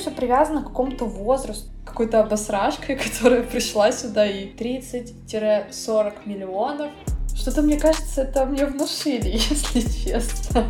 все 0.00 0.10
привязано 0.10 0.62
к 0.62 0.68
какому-то 0.68 1.04
возрасту, 1.04 1.68
какой-то 1.84 2.20
обосрашкой, 2.20 2.96
которая 3.20 3.42
пришла 3.42 3.92
сюда 3.92 4.26
и 4.26 4.50
30-40 4.52 6.14
миллионов. 6.24 6.90
Что-то, 7.34 7.62
мне 7.62 7.78
кажется, 7.78 8.22
это 8.22 8.44
мне 8.46 8.66
внушили, 8.66 9.28
если 9.32 9.80
честно. 9.80 10.66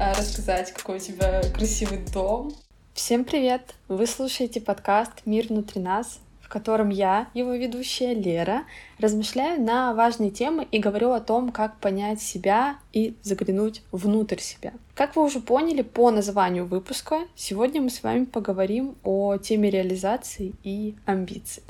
А 0.00 0.14
рассказать, 0.14 0.72
какой 0.72 0.96
у 0.96 1.00
тебя 1.00 1.42
красивый 1.54 1.98
дом. 2.12 2.52
Всем 2.94 3.24
привет! 3.24 3.74
Вы 3.88 4.06
слушаете 4.06 4.60
подкаст 4.60 5.12
«Мир 5.24 5.46
внутри 5.48 5.80
нас», 5.80 6.20
в 6.48 6.50
котором 6.50 6.88
я, 6.88 7.28
его 7.34 7.52
ведущая 7.52 8.14
Лера, 8.14 8.62
размышляю 8.98 9.60
на 9.60 9.92
важные 9.92 10.30
темы 10.30 10.66
и 10.72 10.78
говорю 10.78 11.12
о 11.12 11.20
том, 11.20 11.52
как 11.52 11.76
понять 11.76 12.22
себя 12.22 12.78
и 12.90 13.14
заглянуть 13.22 13.82
внутрь 13.92 14.38
себя. 14.38 14.72
Как 14.94 15.14
вы 15.14 15.24
уже 15.24 15.40
поняли 15.40 15.82
по 15.82 16.10
названию 16.10 16.64
выпуска, 16.64 17.20
сегодня 17.36 17.82
мы 17.82 17.90
с 17.90 18.02
вами 18.02 18.24
поговорим 18.24 18.96
о 19.04 19.36
теме 19.36 19.68
реализации 19.68 20.54
и 20.64 20.96
амбиций. 21.04 21.64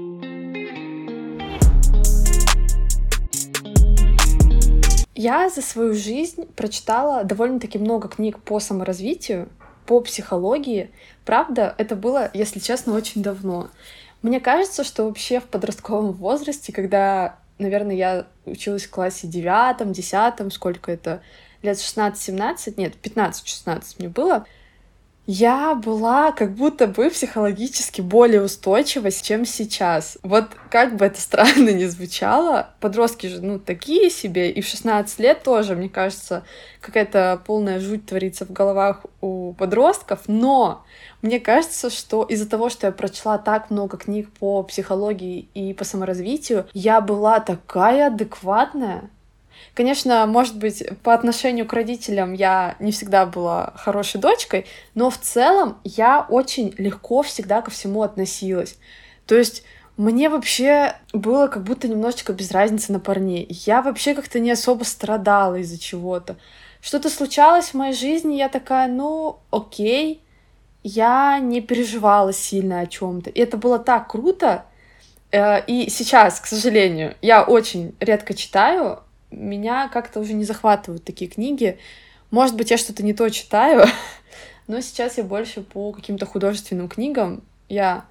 Я 5.16 5.50
за 5.50 5.60
свою 5.60 5.94
жизнь 5.94 6.46
прочитала 6.54 7.24
довольно-таки 7.24 7.78
много 7.78 8.08
книг 8.08 8.38
по 8.38 8.60
саморазвитию, 8.60 9.48
по 9.86 10.00
психологии. 10.02 10.90
Правда, 11.24 11.74
это 11.78 11.96
было, 11.96 12.30
если 12.34 12.60
честно, 12.60 12.94
очень 12.94 13.22
давно. 13.22 13.70
Мне 14.22 14.40
кажется, 14.40 14.84
что 14.84 15.04
вообще 15.04 15.40
в 15.40 15.44
подростковом 15.44 16.12
возрасте, 16.12 16.72
когда, 16.72 17.38
наверное, 17.58 17.94
я 17.94 18.26
училась 18.44 18.84
в 18.86 18.90
классе 18.90 19.26
девятом, 19.28 19.92
десятом, 19.92 20.50
сколько 20.50 20.90
это, 20.90 21.22
лет 21.62 21.76
16-17, 21.76 22.74
нет, 22.76 22.94
15-16 23.02 23.82
мне 23.98 24.08
было, 24.08 24.46
я 25.30 25.74
была 25.74 26.32
как 26.32 26.54
будто 26.54 26.86
бы 26.86 27.10
психологически 27.10 28.00
более 28.00 28.42
устойчива, 28.42 29.10
чем 29.10 29.44
сейчас. 29.44 30.16
Вот 30.22 30.46
как 30.70 30.96
бы 30.96 31.04
это 31.04 31.20
странно 31.20 31.68
ни 31.68 31.84
звучало, 31.84 32.70
подростки 32.80 33.26
же, 33.26 33.42
ну, 33.42 33.58
такие 33.58 34.08
себе, 34.08 34.50
и 34.50 34.62
в 34.62 34.66
16 34.66 35.18
лет 35.18 35.42
тоже, 35.42 35.76
мне 35.76 35.90
кажется, 35.90 36.44
какая-то 36.80 37.42
полная 37.44 37.78
жуть 37.78 38.06
творится 38.06 38.46
в 38.46 38.52
головах 38.52 39.04
у 39.20 39.52
подростков, 39.52 40.20
но 40.28 40.86
мне 41.20 41.40
кажется, 41.40 41.90
что 41.90 42.22
из-за 42.22 42.48
того, 42.48 42.70
что 42.70 42.86
я 42.86 42.92
прочла 42.92 43.36
так 43.36 43.70
много 43.70 43.98
книг 43.98 44.30
по 44.38 44.62
психологии 44.62 45.46
и 45.52 45.74
по 45.74 45.84
саморазвитию, 45.84 46.66
я 46.72 47.02
была 47.02 47.40
такая 47.40 48.06
адекватная, 48.06 49.10
Конечно, 49.78 50.26
может 50.26 50.56
быть, 50.56 50.82
по 51.04 51.14
отношению 51.14 51.64
к 51.64 51.72
родителям 51.72 52.32
я 52.32 52.74
не 52.80 52.90
всегда 52.90 53.26
была 53.26 53.74
хорошей 53.76 54.20
дочкой, 54.20 54.66
но 54.96 55.08
в 55.08 55.18
целом 55.18 55.78
я 55.84 56.26
очень 56.28 56.74
легко 56.78 57.22
всегда 57.22 57.62
ко 57.62 57.70
всему 57.70 58.02
относилась. 58.02 58.76
То 59.24 59.36
есть 59.36 59.62
мне 59.96 60.30
вообще 60.30 60.96
было 61.12 61.46
как 61.46 61.62
будто 61.62 61.86
немножечко 61.86 62.32
без 62.32 62.50
разницы 62.50 62.90
на 62.90 62.98
парней. 62.98 63.46
Я 63.48 63.80
вообще 63.80 64.16
как-то 64.16 64.40
не 64.40 64.50
особо 64.50 64.82
страдала 64.82 65.54
из-за 65.60 65.78
чего-то. 65.78 66.38
Что-то 66.80 67.08
случалось 67.08 67.66
в 67.66 67.74
моей 67.74 67.94
жизни, 67.94 68.34
я 68.34 68.48
такая, 68.48 68.88
ну, 68.88 69.38
окей, 69.52 70.20
я 70.82 71.38
не 71.38 71.60
переживала 71.60 72.32
сильно 72.32 72.80
о 72.80 72.86
чем-то. 72.88 73.30
И 73.30 73.38
это 73.38 73.56
было 73.56 73.78
так 73.78 74.10
круто. 74.10 74.64
Э, 75.30 75.64
и 75.64 75.88
сейчас, 75.88 76.40
к 76.40 76.46
сожалению, 76.46 77.14
я 77.22 77.44
очень 77.44 77.94
редко 78.00 78.34
читаю, 78.34 79.04
меня 79.30 79.88
как-то 79.88 80.20
уже 80.20 80.32
не 80.32 80.44
захватывают 80.44 81.04
такие 81.04 81.30
книги. 81.30 81.78
Может 82.30 82.56
быть, 82.56 82.70
я 82.70 82.78
что-то 82.78 83.02
не 83.02 83.14
то 83.14 83.28
читаю, 83.30 83.84
но 84.66 84.80
сейчас 84.80 85.18
я 85.18 85.24
больше 85.24 85.62
по 85.62 85.92
каким-то 85.92 86.26
художественным 86.26 86.88
книгам. 86.88 87.42
Я 87.68 88.04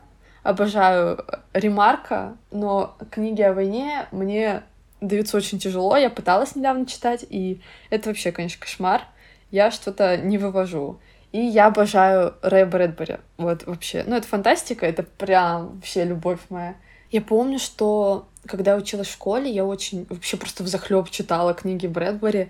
обожаю 0.43 1.25
Ремарка, 1.53 2.37
но 2.51 2.97
книги 3.11 3.41
о 3.41 3.53
войне 3.53 4.07
мне 4.11 4.63
даются 5.01 5.37
очень 5.37 5.59
тяжело. 5.59 5.97
Я 5.97 6.09
пыталась 6.09 6.55
недавно 6.55 6.85
читать, 6.85 7.25
и 7.30 7.61
это 7.89 8.09
вообще, 8.09 8.31
конечно, 8.31 8.61
кошмар. 8.61 9.03
Я 9.52 9.71
что-то 9.71 10.17
не 10.17 10.37
вывожу. 10.37 10.99
И 11.31 11.39
я 11.39 11.67
обожаю 11.67 12.36
Рэя 12.42 12.65
Брэдбери. 12.65 13.17
Вот 13.37 13.65
вообще. 13.65 14.03
Ну, 14.08 14.15
это 14.15 14.27
фантастика, 14.27 14.86
это 14.86 15.03
прям 15.03 15.75
вообще 15.75 16.05
любовь 16.05 16.39
моя. 16.49 16.75
Я 17.11 17.21
помню, 17.21 17.59
что 17.59 18.27
когда 18.45 18.71
я 18.71 18.77
училась 18.77 19.07
в 19.07 19.13
школе, 19.13 19.49
я 19.49 19.65
очень 19.65 20.05
вообще 20.09 20.37
просто 20.37 20.63
в 20.63 20.67
захлеб 20.67 21.09
читала 21.09 21.53
книги 21.53 21.87
Брэдбери, 21.87 22.49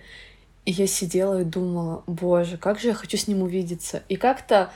и 0.66 0.72
я 0.72 0.88
сидела 0.88 1.42
и 1.42 1.44
думала, 1.44 2.04
боже, 2.08 2.58
как 2.58 2.80
же 2.80 2.90
я 2.90 2.94
хочу 2.94 3.18
с 3.18 3.28
ним 3.28 3.42
увидеться. 3.42 4.04
И 4.10 4.16
как-то 4.16 4.72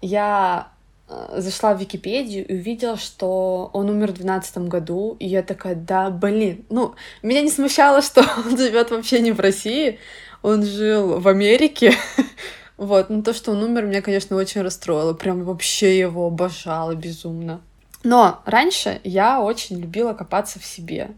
я 0.00 0.68
э, 1.08 1.36
зашла 1.38 1.74
в 1.74 1.80
Википедию 1.80 2.46
и 2.46 2.54
увидела, 2.54 2.96
что 2.96 3.70
он 3.72 3.90
умер 3.90 4.12
в 4.12 4.14
2012 4.14 4.58
году, 4.68 5.16
и 5.18 5.26
я 5.26 5.42
такая, 5.42 5.74
да, 5.74 6.10
блин, 6.10 6.64
ну, 6.70 6.94
меня 7.22 7.42
не 7.42 7.50
смущало, 7.50 8.02
что 8.02 8.24
он 8.46 8.56
живет 8.56 8.90
вообще 8.90 9.20
не 9.20 9.32
в 9.32 9.40
России, 9.40 9.98
он 10.42 10.64
жил 10.64 11.20
в 11.20 11.28
Америке, 11.28 11.94
вот, 12.76 13.10
но 13.10 13.22
то, 13.22 13.34
что 13.34 13.52
он 13.52 13.62
умер, 13.62 13.86
меня, 13.86 14.00
конечно, 14.00 14.36
очень 14.36 14.62
расстроило, 14.62 15.12
прям 15.12 15.44
вообще 15.44 15.98
его 15.98 16.26
обожала 16.26 16.94
безумно. 16.94 17.60
Но 18.04 18.42
раньше 18.44 19.00
я 19.02 19.40
очень 19.40 19.80
любила 19.80 20.12
копаться 20.12 20.60
в 20.60 20.64
себе. 20.64 21.10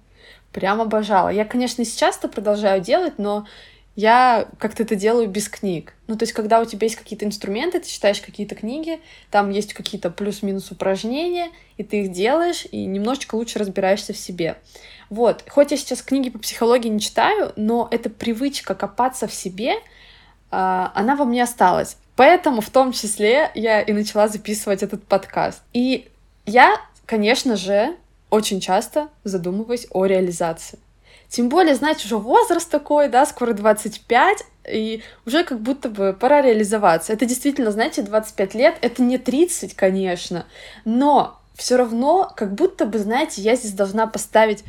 Прям 0.52 0.80
обожала. 0.80 1.28
Я, 1.28 1.44
конечно, 1.44 1.84
сейчас 1.84 2.16
это 2.16 2.28
продолжаю 2.28 2.80
делать, 2.80 3.18
но 3.18 3.46
я 3.96 4.48
как-то 4.58 4.84
это 4.84 4.94
делаю 4.94 5.28
без 5.28 5.48
книг. 5.48 5.94
Ну, 6.06 6.16
то 6.16 6.22
есть, 6.22 6.32
когда 6.32 6.60
у 6.60 6.64
тебя 6.64 6.84
есть 6.84 6.96
какие-то 6.96 7.24
инструменты, 7.24 7.80
ты 7.80 7.88
читаешь 7.88 8.20
какие-то 8.20 8.54
книги, 8.54 9.00
там 9.30 9.50
есть 9.50 9.74
какие-то 9.74 10.10
плюс-минус 10.10 10.70
упражнения, 10.70 11.50
и 11.76 11.82
ты 11.82 12.02
их 12.02 12.12
делаешь, 12.12 12.66
и 12.70 12.84
немножечко 12.84 13.34
лучше 13.34 13.58
разбираешься 13.58 14.12
в 14.12 14.18
себе. 14.18 14.56
Вот. 15.10 15.44
Хоть 15.48 15.72
я 15.72 15.76
сейчас 15.76 16.02
книги 16.02 16.30
по 16.30 16.38
психологии 16.38 16.88
не 16.88 17.00
читаю, 17.00 17.52
но 17.56 17.88
эта 17.90 18.10
привычка 18.10 18.74
копаться 18.74 19.26
в 19.26 19.34
себе, 19.34 19.74
а, 20.50 20.92
она 20.94 21.16
во 21.16 21.24
мне 21.24 21.42
осталась. 21.42 21.96
Поэтому 22.16 22.60
в 22.60 22.70
том 22.70 22.92
числе 22.92 23.50
я 23.54 23.80
и 23.80 23.92
начала 23.92 24.28
записывать 24.28 24.82
этот 24.82 25.04
подкаст. 25.04 25.62
И 25.72 26.08
я, 26.46 26.80
конечно 27.04 27.56
же, 27.56 27.96
очень 28.30 28.60
часто 28.60 29.08
задумываюсь 29.24 29.86
о 29.90 30.06
реализации. 30.06 30.78
Тем 31.28 31.48
более, 31.48 31.74
знаете, 31.74 32.06
уже 32.06 32.16
возраст 32.16 32.70
такой, 32.70 33.08
да, 33.08 33.26
скоро 33.26 33.52
25, 33.52 34.44
и 34.68 35.02
уже 35.26 35.44
как 35.44 35.60
будто 35.60 35.88
бы 35.88 36.16
пора 36.18 36.42
реализоваться. 36.42 37.12
Это 37.12 37.26
действительно, 37.26 37.72
знаете, 37.72 38.02
25 38.02 38.54
лет, 38.54 38.76
это 38.80 39.02
не 39.02 39.18
30, 39.18 39.74
конечно, 39.74 40.46
но 40.84 41.40
все 41.54 41.76
равно 41.76 42.32
как 42.36 42.54
будто 42.54 42.86
бы, 42.86 42.98
знаете, 42.98 43.42
я 43.42 43.56
здесь 43.56 43.72
должна 43.72 44.06
поставить 44.06 44.62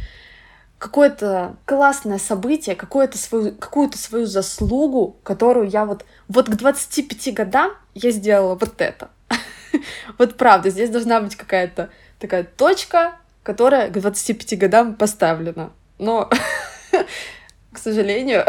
какое-то 0.77 1.55
классное 1.65 2.19
событие, 2.19 2.75
какую-то 2.75 3.17
свою, 3.17 3.55
какую-то 3.55 3.97
свою 3.97 4.25
заслугу, 4.25 5.17
которую 5.23 5.69
я 5.69 5.85
вот, 5.85 6.05
вот 6.27 6.47
к 6.47 6.55
25 6.55 7.33
годам 7.33 7.71
я 7.94 8.11
сделала 8.11 8.55
вот 8.55 8.81
это. 8.81 9.09
Вот 10.17 10.35
правда, 10.35 10.69
здесь 10.69 10.89
должна 10.89 11.22
быть 11.22 11.35
какая-то 11.35 11.89
такая 12.19 12.44
точка, 12.44 13.16
которая 13.44 13.89
к 13.89 13.94
25 13.94 14.57
годам 14.57 14.95
поставлена. 14.95 15.72
Но, 16.00 16.29
к 17.72 17.77
сожалению, 17.77 18.45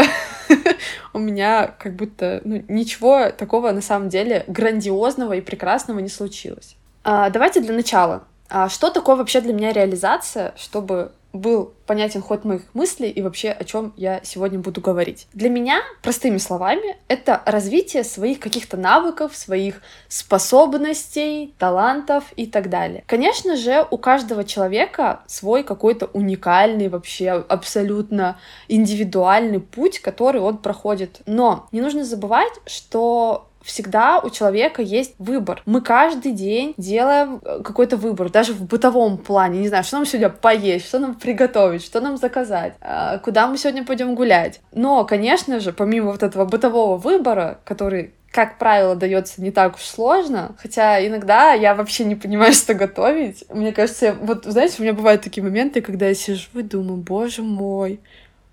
у 1.12 1.18
меня 1.18 1.74
как 1.78 1.94
будто 1.94 2.40
ну, 2.44 2.64
ничего 2.68 3.30
такого 3.30 3.70
на 3.72 3.82
самом 3.82 4.08
деле 4.08 4.44
грандиозного 4.46 5.34
и 5.34 5.40
прекрасного 5.40 5.98
не 6.00 6.08
случилось. 6.08 6.76
А, 7.04 7.30
давайте 7.30 7.60
для 7.60 7.74
начала. 7.74 8.24
А 8.50 8.68
что 8.68 8.90
такое 8.90 9.16
вообще 9.16 9.40
для 9.40 9.52
меня 9.52 9.72
реализация, 9.72 10.54
чтобы 10.56 11.12
был 11.32 11.74
понятен 11.86 12.22
ход 12.22 12.44
моих 12.44 12.62
мыслей 12.74 13.10
и 13.10 13.22
вообще 13.22 13.50
о 13.50 13.64
чем 13.64 13.92
я 13.96 14.20
сегодня 14.22 14.58
буду 14.58 14.80
говорить. 14.80 15.26
Для 15.32 15.50
меня, 15.50 15.80
простыми 16.02 16.38
словами, 16.38 16.96
это 17.08 17.42
развитие 17.44 18.04
своих 18.04 18.40
каких-то 18.40 18.76
навыков, 18.76 19.36
своих 19.36 19.82
способностей, 20.08 21.54
талантов 21.58 22.24
и 22.36 22.46
так 22.46 22.70
далее. 22.70 23.04
Конечно 23.06 23.56
же, 23.56 23.86
у 23.90 23.98
каждого 23.98 24.44
человека 24.44 25.20
свой 25.26 25.62
какой-то 25.62 26.06
уникальный, 26.06 26.88
вообще 26.88 27.30
абсолютно 27.48 28.38
индивидуальный 28.68 29.60
путь, 29.60 30.00
который 30.00 30.40
он 30.40 30.58
проходит. 30.58 31.20
Но 31.26 31.68
не 31.72 31.80
нужно 31.80 32.04
забывать, 32.04 32.52
что 32.66 33.48
всегда 33.68 34.18
у 34.18 34.30
человека 34.30 34.82
есть 34.82 35.14
выбор. 35.18 35.62
Мы 35.66 35.80
каждый 35.82 36.32
день 36.32 36.74
делаем 36.76 37.40
э, 37.44 37.60
какой-то 37.62 37.96
выбор, 37.96 38.30
даже 38.30 38.54
в 38.54 38.62
бытовом 38.62 39.18
плане. 39.18 39.60
Не 39.60 39.68
знаю, 39.68 39.84
что 39.84 39.96
нам 39.96 40.06
сегодня 40.06 40.30
поесть, 40.30 40.86
что 40.86 40.98
нам 40.98 41.14
приготовить, 41.14 41.84
что 41.84 42.00
нам 42.00 42.16
заказать, 42.16 42.74
а, 42.80 43.18
куда 43.18 43.46
мы 43.46 43.58
сегодня 43.58 43.84
пойдем 43.84 44.14
гулять. 44.14 44.60
Но, 44.72 45.04
конечно 45.04 45.60
же, 45.60 45.72
помимо 45.72 46.12
вот 46.12 46.22
этого 46.22 46.46
бытового 46.46 46.96
выбора, 46.96 47.60
который 47.64 48.14
как 48.30 48.58
правило, 48.58 48.94
дается 48.94 49.42
не 49.42 49.50
так 49.50 49.76
уж 49.76 49.82
сложно. 49.82 50.54
Хотя 50.58 51.04
иногда 51.04 51.54
я 51.54 51.74
вообще 51.74 52.04
не 52.04 52.14
понимаю, 52.14 52.52
что 52.54 52.74
готовить. 52.74 53.44
Мне 53.50 53.72
кажется, 53.72 54.14
вот, 54.20 54.44
знаете, 54.44 54.76
у 54.78 54.82
меня 54.82 54.92
бывают 54.92 55.22
такие 55.22 55.42
моменты, 55.42 55.80
когда 55.80 56.08
я 56.08 56.14
сижу 56.14 56.46
и 56.54 56.62
думаю, 56.62 56.98
боже 56.98 57.42
мой, 57.42 58.00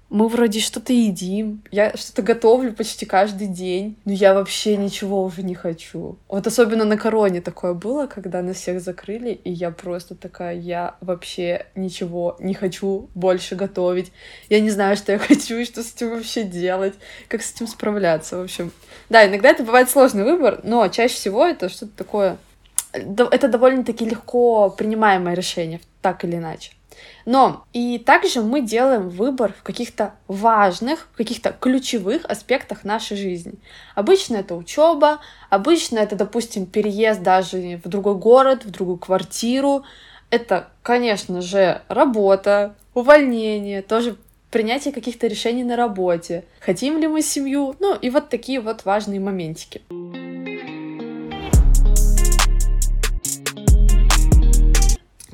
мы 0.09 0.27
вроде 0.27 0.59
что-то 0.59 0.93
едим, 0.93 1.63
я 1.71 1.95
что-то 1.95 2.21
готовлю 2.21 2.73
почти 2.73 3.05
каждый 3.05 3.47
день, 3.47 3.97
но 4.05 4.13
я 4.13 4.33
вообще 4.33 4.77
ничего 4.77 5.23
уже 5.23 5.41
не 5.41 5.55
хочу. 5.55 6.17
Вот 6.27 6.45
особенно 6.45 6.85
на 6.85 6.97
короне 6.97 7.41
такое 7.41 7.73
было, 7.73 8.05
когда 8.05 8.41
нас 8.41 8.57
всех 8.57 8.81
закрыли, 8.81 9.31
и 9.31 9.51
я 9.51 9.71
просто 9.71 10.15
такая, 10.15 10.55
я 10.55 10.95
вообще 11.01 11.65
ничего 11.75 12.35
не 12.39 12.53
хочу 12.53 13.09
больше 13.15 13.55
готовить. 13.55 14.11
Я 14.49 14.59
не 14.59 14.69
знаю, 14.69 14.95
что 14.95 15.11
я 15.11 15.17
хочу 15.19 15.57
и 15.57 15.65
что 15.65 15.81
с 15.81 15.93
этим 15.93 16.11
вообще 16.11 16.43
делать, 16.43 16.93
как 17.27 17.41
с 17.41 17.53
этим 17.53 17.67
справляться, 17.67 18.37
в 18.37 18.41
общем. 18.41 18.71
Да, 19.09 19.27
иногда 19.27 19.49
это 19.49 19.63
бывает 19.63 19.89
сложный 19.89 20.23
выбор, 20.23 20.61
но 20.63 20.87
чаще 20.87 21.15
всего 21.15 21.45
это 21.45 21.67
что-то 21.69 21.91
такое... 21.97 22.37
Это 22.93 23.49
довольно-таки 23.49 24.05
легко 24.05 24.69
принимаемое 24.69 25.33
решение, 25.33 25.81
так 26.01 26.23
или 26.23 26.37
иначе. 26.37 26.71
Но 27.25 27.65
и 27.73 27.97
также 27.97 28.41
мы 28.41 28.61
делаем 28.61 29.09
выбор 29.09 29.53
в 29.57 29.63
каких-то 29.63 30.15
важных, 30.27 31.07
в 31.13 31.17
каких-то 31.17 31.55
ключевых 31.59 32.25
аспектах 32.25 32.83
нашей 32.83 33.17
жизни. 33.17 33.53
Обычно 33.95 34.37
это 34.37 34.55
учеба, 34.55 35.19
обычно 35.49 35.99
это, 35.99 36.15
допустим, 36.15 36.65
переезд 36.65 37.21
даже 37.21 37.79
в 37.83 37.87
другой 37.87 38.15
город, 38.15 38.65
в 38.65 38.71
другую 38.71 38.97
квартиру. 38.97 39.83
Это, 40.29 40.69
конечно 40.83 41.41
же, 41.41 41.81
работа, 41.87 42.75
увольнение, 42.93 43.81
тоже 43.81 44.17
принятие 44.51 44.93
каких-то 44.93 45.27
решений 45.27 45.63
на 45.63 45.75
работе. 45.75 46.45
Хотим 46.59 46.97
ли 46.97 47.07
мы 47.07 47.21
семью? 47.21 47.75
Ну 47.79 47.95
и 47.95 48.09
вот 48.09 48.29
такие 48.29 48.61
вот 48.61 48.85
важные 48.85 49.19
моментики. 49.19 49.81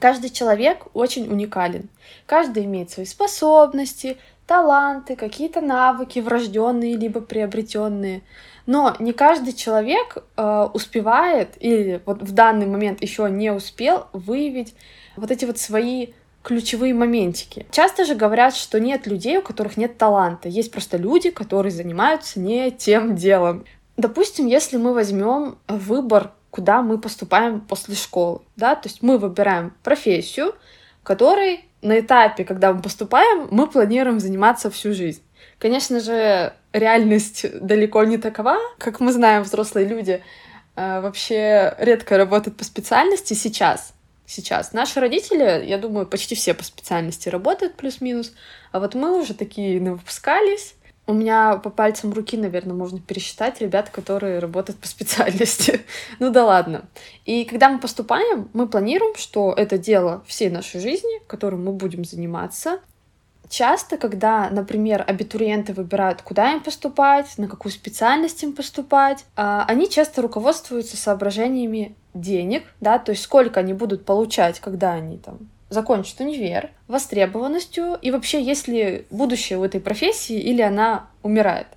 Каждый 0.02 0.32
человек 0.32 0.88
очень 0.96 1.32
уникален. 1.32 1.88
Каждый 2.26 2.66
имеет 2.66 2.90
свои 2.90 3.06
способности, 3.06 4.18
таланты, 4.48 5.16
какие-то 5.16 5.62
навыки 5.62 6.18
врожденные 6.18 6.98
либо 6.98 7.22
приобретенные. 7.22 8.24
Но 8.66 8.96
не 8.98 9.14
каждый 9.14 9.54
человек 9.54 10.18
э, 10.36 10.68
успевает 10.74 11.50
или 11.60 12.02
вот 12.08 12.24
в 12.24 12.32
данный 12.32 12.66
момент 12.66 13.04
еще 13.04 13.30
не 13.30 13.52
успел 13.52 14.08
выявить 14.12 14.74
вот 15.18 15.30
эти 15.30 15.46
вот 15.46 15.60
свои 15.60 16.08
ключевые 16.42 16.96
моментики. 16.96 17.68
Часто 17.70 18.04
же 18.04 18.16
говорят, 18.16 18.56
что 18.56 18.80
нет 18.80 19.06
людей, 19.06 19.38
у 19.38 19.44
которых 19.44 19.78
нет 19.78 20.00
таланта. 20.00 20.50
Есть 20.50 20.72
просто 20.72 20.98
люди, 20.98 21.30
которые 21.30 21.72
занимаются 21.72 22.40
не 22.40 22.72
тем 22.72 23.16
делом. 23.16 23.66
Допустим, 23.98 24.48
если 24.48 24.78
мы 24.78 24.96
возьмем 24.96 25.60
выбор 25.68 26.32
куда 26.52 26.82
мы 26.82 27.00
поступаем 27.00 27.62
после 27.62 27.96
школы, 27.96 28.42
да, 28.58 28.76
то 28.76 28.88
есть 28.88 29.02
мы 29.02 29.18
выбираем 29.18 29.74
профессию, 29.84 30.54
которой 31.02 31.66
на 31.82 32.00
этапе, 32.00 32.44
когда 32.44 32.74
мы 32.74 32.82
поступаем, 32.82 33.48
мы 33.50 33.68
планируем 33.68 34.20
заниматься 34.20 34.70
всю 34.70 34.94
жизнь. 34.94 35.24
Конечно 35.58 36.00
же, 36.00 36.54
реальность 36.74 37.46
далеко 37.60 38.04
не 38.04 38.18
такова. 38.18 38.58
Как 38.78 39.00
мы 39.00 39.12
знаем, 39.12 39.44
взрослые 39.44 39.88
люди 39.88 40.24
э, 40.76 41.02
вообще 41.02 41.76
редко 41.80 42.18
работают 42.18 42.58
по 42.58 42.64
специальности 42.64 43.34
сейчас. 43.34 43.94
Сейчас. 44.26 44.74
Наши 44.74 45.00
родители, 45.00 45.66
я 45.66 45.78
думаю, 45.78 46.06
почти 46.06 46.36
все 46.36 46.54
по 46.54 46.64
специальности 46.64 47.30
работают 47.30 47.76
плюс-минус, 47.76 48.34
а 48.72 48.80
вот 48.80 48.96
мы 48.96 49.20
уже 49.20 49.34
такие 49.34 49.80
выпускались, 49.80 50.76
у 51.08 51.14
меня 51.14 51.58
по 51.58 51.70
пальцам 51.70 52.14
руки, 52.14 52.38
наверное, 52.38 52.76
можно 52.76 53.00
пересчитать 53.00 53.60
ребят, 53.60 53.90
которые 53.90 54.40
работают 54.40 54.80
по 54.80 54.88
специальности. 54.96 55.82
ну 56.20 56.30
да 56.32 56.46
ладно. 56.46 56.86
И 57.26 57.46
когда 57.46 57.70
мы 57.70 57.80
поступаем, 57.80 58.50
мы 58.54 58.68
планируем, 58.68 59.16
что 59.16 59.54
это 59.56 59.78
дело 59.78 60.24
всей 60.28 60.50
нашей 60.50 60.80
жизни, 60.80 61.22
которым 61.28 61.66
мы 61.66 61.74
будем 61.74 62.06
заниматься. 62.06 62.80
Часто, 63.50 63.98
когда, 63.98 64.50
например, 64.50 65.04
абитуриенты 65.06 65.74
выбирают, 65.74 66.22
куда 66.22 66.54
им 66.54 66.62
поступать, 66.62 67.38
на 67.38 67.50
какую 67.50 67.74
специальность 67.74 68.42
им 68.44 68.54
поступать, 68.54 69.26
а, 69.36 69.66
они 69.68 69.90
часто 69.90 70.22
руководствуются 70.22 70.96
соображениями 70.96 71.94
денег, 72.14 72.64
да, 72.80 72.98
то 72.98 73.12
есть 73.12 73.24
сколько 73.24 73.60
они 73.60 73.74
будут 73.74 74.06
получать, 74.06 74.62
когда 74.62 74.94
они 74.94 75.18
там 75.18 75.50
закончит 75.72 76.20
универ, 76.20 76.70
востребованностью 76.88 77.98
и 78.02 78.12
вообще 78.12 78.44
есть 78.44 78.68
ли 78.68 79.06
будущее 79.10 79.58
у 79.58 79.64
этой 79.64 79.80
профессии 79.80 80.38
или 80.38 80.62
она 80.62 81.08
умирает. 81.24 81.68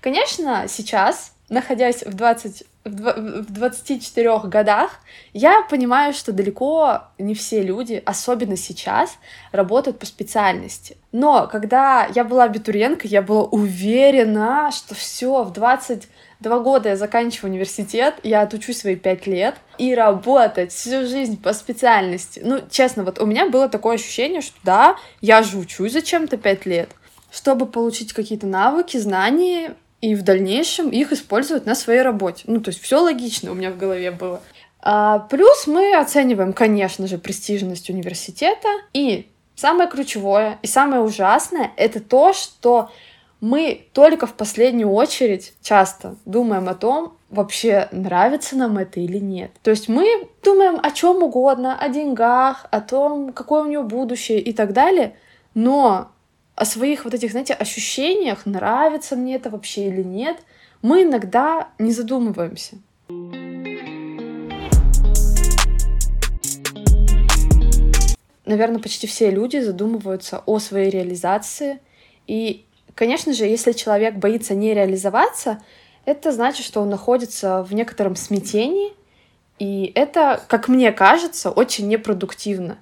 Конечно, 0.00 0.66
сейчас, 0.68 1.32
находясь 1.48 2.02
в 2.02 2.12
20 2.12 2.64
в 2.84 3.50
24 3.50 4.40
годах, 4.44 5.00
я 5.32 5.62
понимаю, 5.62 6.12
что 6.12 6.32
далеко 6.32 7.04
не 7.16 7.34
все 7.34 7.62
люди, 7.62 8.02
особенно 8.04 8.58
сейчас, 8.58 9.16
работают 9.52 9.98
по 9.98 10.04
специальности. 10.04 10.98
Но 11.10 11.48
когда 11.50 12.06
я 12.14 12.24
была 12.24 12.44
абитуриенткой, 12.44 13.10
я 13.10 13.22
была 13.22 13.44
уверена, 13.44 14.70
что 14.70 14.94
все 14.94 15.44
в 15.44 15.52
20 15.54 16.08
Два 16.44 16.58
года 16.58 16.90
я 16.90 16.96
заканчиваю 16.96 17.52
университет, 17.52 18.16
я 18.22 18.42
отучусь 18.42 18.80
свои 18.80 18.96
пять 18.96 19.26
лет, 19.26 19.54
и 19.78 19.94
работать 19.94 20.72
всю 20.72 21.06
жизнь 21.06 21.40
по 21.40 21.54
специальности. 21.54 22.42
Ну, 22.44 22.60
честно, 22.70 23.02
вот 23.02 23.18
у 23.18 23.24
меня 23.24 23.48
было 23.48 23.66
такое 23.70 23.94
ощущение, 23.94 24.42
что 24.42 24.54
да, 24.62 24.96
я 25.22 25.42
же 25.42 25.56
учусь 25.56 25.92
зачем-то 25.92 26.36
пять 26.36 26.66
лет, 26.66 26.90
чтобы 27.32 27.64
получить 27.64 28.12
какие-то 28.12 28.46
навыки, 28.46 28.98
знания, 28.98 29.74
и 30.02 30.14
в 30.14 30.22
дальнейшем 30.22 30.90
их 30.90 31.12
использовать 31.12 31.64
на 31.64 31.74
своей 31.74 32.02
работе. 32.02 32.44
Ну, 32.46 32.60
то 32.60 32.68
есть 32.68 32.82
все 32.82 33.00
логично 33.00 33.50
у 33.50 33.54
меня 33.54 33.70
в 33.70 33.78
голове 33.78 34.10
было. 34.10 34.42
А, 34.82 35.20
плюс 35.20 35.66
мы 35.66 35.96
оцениваем, 35.96 36.52
конечно 36.52 37.06
же, 37.06 37.16
престижность 37.16 37.88
университета. 37.88 38.68
И 38.92 39.30
самое 39.54 39.88
ключевое 39.88 40.58
и 40.60 40.66
самое 40.66 41.00
ужасное— 41.00 41.72
это 41.78 42.00
то, 42.00 42.34
что 42.34 42.90
мы 43.44 43.88
только 43.92 44.26
в 44.26 44.32
последнюю 44.32 44.90
очередь 44.90 45.52
часто 45.60 46.16
думаем 46.24 46.66
о 46.66 46.74
том, 46.74 47.18
вообще 47.28 47.88
нравится 47.92 48.56
нам 48.56 48.78
это 48.78 49.00
или 49.00 49.18
нет. 49.18 49.50
То 49.62 49.70
есть 49.70 49.86
мы 49.86 50.30
думаем 50.42 50.80
о 50.82 50.90
чем 50.90 51.22
угодно, 51.22 51.78
о 51.78 51.90
деньгах, 51.90 52.64
о 52.70 52.80
том, 52.80 53.34
какое 53.34 53.64
у 53.64 53.66
него 53.66 53.82
будущее 53.82 54.40
и 54.40 54.54
так 54.54 54.72
далее, 54.72 55.18
но 55.52 56.10
о 56.54 56.64
своих 56.64 57.04
вот 57.04 57.12
этих, 57.12 57.32
знаете, 57.32 57.52
ощущениях, 57.52 58.46
нравится 58.46 59.14
мне 59.14 59.34
это 59.34 59.50
вообще 59.50 59.88
или 59.88 60.02
нет, 60.02 60.38
мы 60.80 61.02
иногда 61.02 61.68
не 61.78 61.92
задумываемся. 61.92 62.76
Наверное, 68.46 68.80
почти 68.80 69.06
все 69.06 69.30
люди 69.30 69.58
задумываются 69.58 70.42
о 70.46 70.58
своей 70.60 70.88
реализации, 70.88 71.80
и 72.26 72.63
Конечно 72.94 73.32
же, 73.32 73.44
если 73.44 73.72
человек 73.72 74.14
боится 74.14 74.54
не 74.54 74.72
реализоваться, 74.72 75.62
это 76.04 76.32
значит, 76.32 76.64
что 76.64 76.80
он 76.80 76.90
находится 76.90 77.62
в 77.62 77.74
некотором 77.74 78.14
смятении, 78.14 78.92
и 79.58 79.92
это, 79.94 80.42
как 80.48 80.68
мне 80.68 80.92
кажется, 80.92 81.50
очень 81.50 81.88
непродуктивно. 81.88 82.78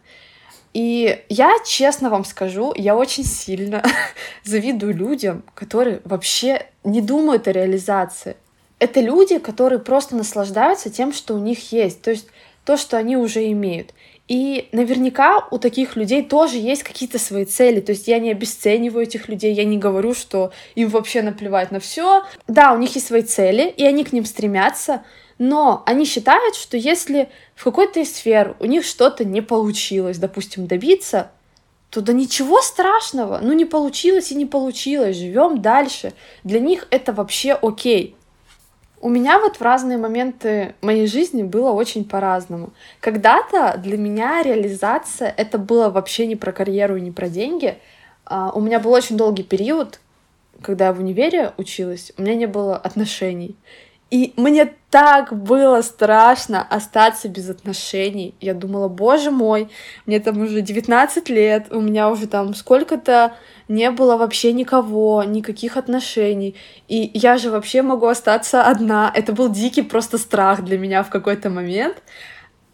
И 0.75 1.23
я, 1.29 1.53
честно 1.67 2.09
вам 2.09 2.25
скажу, 2.25 2.73
я 2.77 2.97
очень 2.97 3.25
сильно 3.25 3.83
завидую 4.45 4.95
людям, 4.95 5.45
которые 5.55 6.01
вообще 6.05 6.67
не 6.83 7.03
думают 7.03 7.47
о 7.47 7.53
реализации. 7.53 8.37
Это 8.79 9.01
люди, 9.01 9.39
которые 9.39 9.79
просто 9.79 10.17
наслаждаются 10.17 10.91
тем, 10.91 11.13
что 11.13 11.35
у 11.35 11.39
них 11.39 11.73
есть, 11.73 12.03
то 12.03 12.11
есть 12.11 12.27
то, 12.65 12.77
что 12.77 12.97
они 12.97 13.17
уже 13.17 13.51
имеют. 13.53 13.93
И 14.29 14.69
наверняка 14.73 15.47
у 15.51 15.59
таких 15.59 15.97
людей 15.97 16.23
тоже 16.23 16.57
есть 16.57 16.85
какие-то 16.85 17.19
свои 17.19 17.45
цели. 17.45 17.81
То 17.81 17.93
есть 17.93 18.09
я 18.09 18.19
не 18.19 18.31
обесцениваю 18.31 19.05
этих 19.05 19.29
людей, 19.29 19.53
я 19.53 19.65
не 19.65 19.79
говорю, 19.79 20.15
что 20.15 20.53
им 20.75 20.89
вообще 20.89 21.23
наплевать 21.23 21.71
на 21.71 21.81
все. 21.81 22.25
Да, 22.47 22.73
у 22.73 22.79
них 22.79 22.95
есть 22.95 23.09
свои 23.09 23.23
цели, 23.23 23.69
и 23.69 23.85
они 23.85 24.05
к 24.05 24.13
ним 24.13 24.25
стремятся, 24.25 25.03
но 25.39 25.83
они 25.87 26.05
считают, 26.05 26.55
что 26.55 26.77
если 26.77 27.29
в 27.55 27.65
какой-то 27.65 28.01
из 28.01 28.15
сфер 28.15 28.57
у 28.61 28.67
них 28.67 28.85
что-то 28.85 29.25
не 29.25 29.41
получилось, 29.41 30.19
допустим, 30.19 30.67
добиться, 30.67 31.31
то 31.91 32.01
да 32.01 32.13
ничего 32.13 32.63
страшного, 32.63 33.41
ну 33.43 33.53
не 33.53 33.67
получилось 33.67 34.31
и 34.33 34.35
не 34.35 34.47
получилось, 34.47 35.17
живем 35.17 35.61
дальше. 35.61 36.15
Для 36.43 36.61
них 36.61 36.87
это 36.91 37.13
вообще 37.13 37.53
окей. 37.53 38.17
У 39.03 39.09
меня 39.09 39.41
вот 39.41 39.57
в 39.57 39.61
разные 39.63 39.99
моменты 39.99 40.77
моей 40.81 41.09
жизни 41.09 41.43
было 41.43 41.73
очень 41.73 42.05
по-разному. 42.05 42.73
Когда-то 43.01 43.77
для 43.77 43.99
меня 43.99 44.43
реализация 44.43 45.35
это 45.37 45.59
было 45.59 45.91
вообще 45.91 46.27
не 46.27 46.37
про 46.37 46.53
карьеру 46.53 46.97
и 46.97 47.01
не 47.01 47.11
про 47.11 47.29
деньги. 47.29 47.79
Uh, 48.25 48.53
у 48.55 48.61
меня 48.61 48.79
был 48.79 48.93
очень 48.93 49.17
долгий 49.17 49.43
период, 49.43 49.99
когда 50.63 50.87
я 50.87 50.93
в 50.93 51.01
универе 51.01 51.53
училась, 51.59 52.13
у 52.17 52.23
меня 52.23 52.37
не 52.37 52.47
было 52.47 52.77
отношений. 52.77 53.57
И 54.13 54.35
мне 54.37 54.71
так 54.91 55.33
было 55.33 55.81
страшно 55.81 56.63
остаться 56.63 57.31
без 57.31 57.49
отношений. 57.49 58.35
Я 58.43 58.53
думала, 58.53 58.89
боже 58.89 59.31
мой, 59.31 59.71
мне 60.05 60.21
там 60.21 60.43
уже 60.43 60.61
19 60.61 61.31
лет, 61.31 61.69
у 61.71 61.81
меня 61.81 62.11
уже 62.11 62.27
там 62.27 62.53
сколько-то 62.55 63.33
не 63.69 63.91
было 63.91 64.19
вообще 64.19 64.53
никого, 64.53 65.25
никаких 65.25 65.79
отношений. 65.79 66.57
И 66.89 67.11
я 67.15 67.39
же 67.39 67.51
вообще 67.51 67.81
могу 67.81 68.07
остаться 68.07 68.63
одна. 68.65 69.11
Это 69.15 69.33
был 69.33 69.49
дикий 69.49 69.81
просто 69.81 70.19
страх 70.19 70.63
для 70.63 70.77
меня 70.77 71.05
в 71.05 71.09
какой-то 71.09 71.49
момент. 71.49 72.03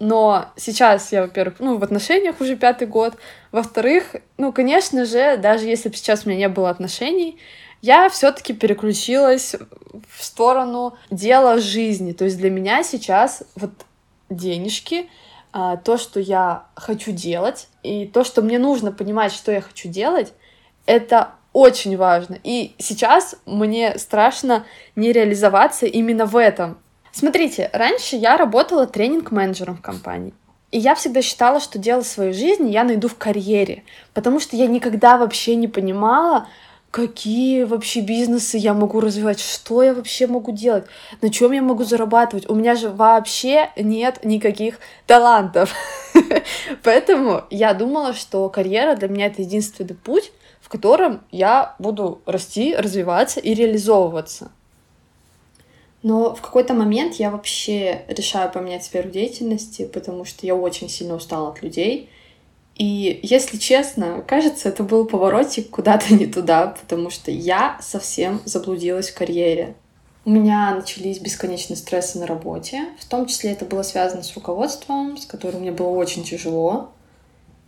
Но 0.01 0.47
сейчас 0.57 1.13
я, 1.13 1.23
во-первых, 1.23 1.61
ну, 1.61 1.77
в 1.77 1.85
отношениях 1.85 2.41
уже 2.41 2.57
пятый 2.57 2.89
год. 2.89 3.15
Во-вторых, 3.53 4.17
ну, 4.39 4.53
конечно 4.53 5.05
же, 5.05 5.37
даже 5.37 5.67
если 5.67 5.89
бы 5.89 5.95
сейчас 5.95 6.27
у 6.27 6.31
меня 6.31 6.49
не 6.49 6.49
было 6.49 6.69
отношений, 6.69 7.39
я 7.83 8.09
все-таки 8.09 8.53
переключилась 8.53 9.55
в 10.09 10.25
сторону 10.25 10.97
дела 11.11 11.59
жизни. 11.59 12.13
То 12.13 12.25
есть 12.25 12.39
для 12.39 12.51
меня 12.51 12.83
сейчас 12.83 13.43
вот 13.57 13.71
денежки, 14.31 15.09
а, 15.53 15.77
то, 15.77 15.97
что 15.97 16.21
я 16.21 16.65
хочу 16.75 17.13
делать, 17.13 17.69
и 17.83 18.07
то, 18.07 18.25
что 18.25 18.43
мне 18.43 18.59
нужно 18.59 18.93
понимать, 18.93 19.33
что 19.33 19.53
я 19.53 19.61
хочу 19.61 19.89
делать, 19.89 20.33
это 20.87 21.31
очень 21.53 21.97
важно. 21.97 22.39
И 22.45 22.75
сейчас 22.79 23.37
мне 23.47 23.99
страшно 23.99 24.67
не 24.97 25.13
реализоваться 25.13 25.87
именно 25.87 26.27
в 26.27 26.37
этом. 26.37 26.79
Смотрите, 27.13 27.71
раньше 27.73 28.17
я 28.17 28.37
работала 28.37 28.87
тренинг-менеджером 28.87 29.77
в 29.77 29.83
компании. 29.83 30.35
И 30.71 30.79
я 30.79 30.95
всегда 30.95 31.23
считала, 31.23 31.61
что 31.61 31.79
дело 31.79 32.03
своей 32.03 32.33
жизни 32.35 32.71
я 32.71 32.85
найду 32.85 33.09
в 33.09 33.17
карьере, 33.17 33.85
потому 34.13 34.39
что 34.39 34.55
я 34.55 34.67
никогда 34.67 35.17
вообще 35.17 35.55
не 35.55 35.67
понимала, 35.67 36.47
какие 36.91 37.65
вообще 37.65 38.01
бизнесы 38.01 38.57
я 38.57 38.75
могу 38.75 39.01
развивать, 39.01 39.41
что 39.41 39.83
я 39.83 39.95
вообще 39.95 40.27
могу 40.27 40.53
делать, 40.53 40.85
на 41.21 41.31
чем 41.31 41.53
я 41.53 41.63
могу 41.63 41.85
зарабатывать. 41.85 42.49
У 42.49 42.55
меня 42.55 42.75
же 42.75 42.89
вообще 42.89 43.71
нет 43.77 44.25
никаких 44.25 44.79
талантов. 45.07 45.75
Поэтому 46.83 47.45
я 47.51 47.75
думала, 47.75 48.15
что 48.15 48.49
карьера 48.49 48.97
для 48.97 49.09
меня 49.09 49.27
это 49.27 49.43
единственный 49.43 49.95
путь, 49.95 50.33
в 50.61 50.69
котором 50.69 51.23
я 51.31 51.75
буду 51.79 52.21
расти, 52.27 52.75
развиваться 52.75 53.41
и 53.41 53.55
реализовываться. 53.55 54.51
Но 56.03 56.35
в 56.35 56.41
какой-то 56.41 56.75
момент 56.75 57.15
я 57.15 57.31
вообще 57.31 58.05
решаю 58.09 58.53
поменять 58.53 58.85
сферу 58.85 59.11
деятельности, 59.11 59.85
потому 59.87 60.25
что 60.25 60.47
я 60.47 60.55
очень 60.55 60.89
сильно 60.89 61.15
устала 61.15 61.51
от 61.51 61.63
людей. 61.63 62.09
И, 62.79 63.19
если 63.25 63.57
честно, 63.57 64.25
кажется, 64.27 64.69
это 64.69 64.85
был 64.85 65.05
поворотик 65.05 65.69
куда-то 65.69 66.15
не 66.15 66.27
туда, 66.27 66.69
потому 66.81 67.11
что 67.11 67.31
я 67.33 67.77
совсем 67.83 68.41
заблудилась 68.45 69.11
в 69.11 69.19
карьере. 69.19 69.75
У 70.25 70.31
меня 70.31 70.75
начались 70.75 71.19
бесконечные 71.19 71.77
стрессы 71.77 72.19
на 72.19 72.27
работе. 72.27 72.85
В 73.01 73.07
том 73.07 73.27
числе 73.27 73.53
это 73.53 73.65
было 73.65 73.83
связано 73.83 74.23
с 74.23 74.35
руководством, 74.35 75.17
с 75.17 75.27
которым 75.27 75.63
мне 75.63 75.73
было 75.73 75.89
очень 75.89 76.23
тяжело. 76.23 76.91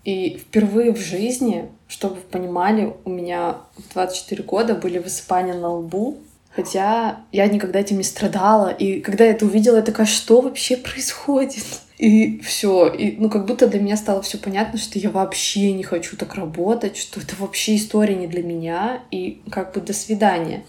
И 0.05 0.38
впервые 0.38 0.95
в 0.95 0.99
жизни, 0.99 1.71
чтобы 1.88 2.17
вы 2.17 2.21
понимали, 2.21 2.95
у 3.05 3.11
меня 3.11 3.59
в 3.76 3.93
24 3.93 4.43
года 4.45 4.75
были 4.75 4.99
высыпания 4.99 5.55
на 5.55 5.73
лбу, 5.75 6.19
хотя 6.61 7.21
я 7.33 7.47
никогда 7.47 7.81
этим 7.81 7.97
не 7.97 8.02
страдала. 8.02 8.69
И 8.69 9.00
когда 9.00 9.25
я 9.25 9.31
это 9.31 9.47
увидела, 9.47 9.76
я 9.76 9.83
такая, 9.83 10.07
что 10.07 10.43
вообще 10.43 10.76
происходит? 10.76 11.64
И 11.97 12.40
все, 12.40 12.88
и 12.88 13.17
ну 13.19 13.29
как 13.29 13.47
будто 13.47 13.67
для 13.67 13.81
меня 13.81 13.97
стало 13.97 14.23
все 14.23 14.38
понятно, 14.38 14.79
что 14.79 14.99
я 14.99 15.11
вообще 15.11 15.73
не 15.73 15.83
хочу 15.83 16.17
так 16.17 16.35
работать, 16.35 16.97
что 16.97 17.21
это 17.21 17.35
вообще 17.38 17.76
история 17.76 18.14
не 18.14 18.26
для 18.26 18.43
меня, 18.43 19.02
и 19.11 19.43
как 19.50 19.75
бы 19.75 19.81
до 19.81 19.93
свидания. 19.93 20.64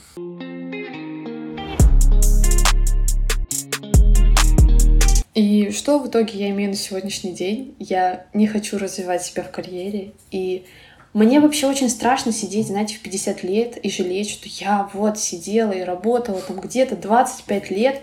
И 5.33 5.71
что 5.71 5.99
в 5.99 6.07
итоге 6.07 6.39
я 6.39 6.49
имею 6.49 6.71
на 6.71 6.75
сегодняшний 6.75 7.31
день? 7.31 7.75
Я 7.79 8.25
не 8.33 8.47
хочу 8.47 8.77
развивать 8.77 9.23
себя 9.23 9.43
в 9.43 9.51
карьере. 9.51 10.11
И 10.29 10.65
мне 11.13 11.41
вообще 11.41 11.67
очень 11.67 11.89
страшно 11.89 12.31
сидеть, 12.31 12.67
знаете, 12.67 12.95
в 12.95 13.01
50 13.01 13.43
лет 13.43 13.77
и 13.77 13.89
жалеть, 13.89 14.29
что 14.29 14.47
я 14.47 14.89
вот 14.93 15.19
сидела 15.19 15.71
и 15.71 15.81
работала 15.81 16.39
там 16.41 16.59
где-то 16.59 16.95
25 16.95 17.69
лет 17.69 18.01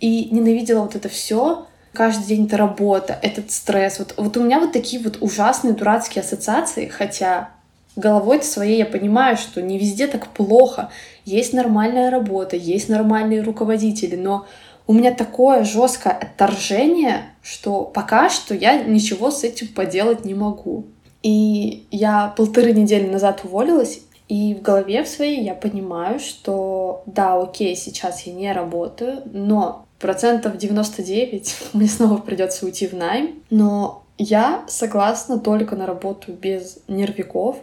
и 0.00 0.28
ненавидела 0.30 0.80
вот 0.80 0.94
это 0.94 1.08
все. 1.08 1.66
Каждый 1.92 2.26
день 2.26 2.46
это 2.46 2.56
работа, 2.56 3.18
этот 3.22 3.50
стресс. 3.50 3.98
Вот, 3.98 4.14
вот 4.16 4.36
у 4.36 4.42
меня 4.42 4.58
вот 4.58 4.72
такие 4.72 5.02
вот 5.02 5.18
ужасные 5.20 5.74
дурацкие 5.74 6.22
ассоциации, 6.22 6.88
хотя 6.88 7.50
головой-то 7.96 8.44
своей 8.44 8.78
я 8.78 8.86
понимаю, 8.86 9.36
что 9.36 9.60
не 9.60 9.78
везде 9.78 10.06
так 10.06 10.28
плохо. 10.28 10.90
Есть 11.24 11.52
нормальная 11.52 12.10
работа, 12.10 12.56
есть 12.56 12.88
нормальные 12.88 13.42
руководители, 13.42 14.16
но 14.16 14.46
у 14.86 14.92
меня 14.92 15.12
такое 15.12 15.64
жесткое 15.64 16.12
отторжение, 16.12 17.30
что 17.42 17.82
пока 17.82 18.30
что 18.30 18.54
я 18.54 18.82
ничего 18.82 19.30
с 19.30 19.42
этим 19.44 19.68
поделать 19.68 20.24
не 20.24 20.34
могу. 20.34 20.86
И 21.22 21.86
я 21.90 22.32
полторы 22.36 22.72
недели 22.72 23.08
назад 23.08 23.40
уволилась, 23.44 24.02
и 24.28 24.54
в 24.54 24.62
голове 24.62 25.04
в 25.04 25.08
своей 25.08 25.42
я 25.42 25.54
понимаю, 25.54 26.18
что 26.18 27.02
да, 27.06 27.40
окей, 27.40 27.76
сейчас 27.76 28.22
я 28.22 28.32
не 28.32 28.52
работаю, 28.52 29.22
но 29.32 29.86
процентов 29.98 30.56
99 30.56 31.56
мне 31.72 31.88
снова 31.88 32.18
придется 32.18 32.66
уйти 32.66 32.86
в 32.86 32.94
найм, 32.94 33.42
но 33.50 34.02
я 34.18 34.64
согласна 34.68 35.38
только 35.38 35.76
на 35.76 35.86
работу 35.86 36.32
без 36.32 36.78
нервиков, 36.88 37.56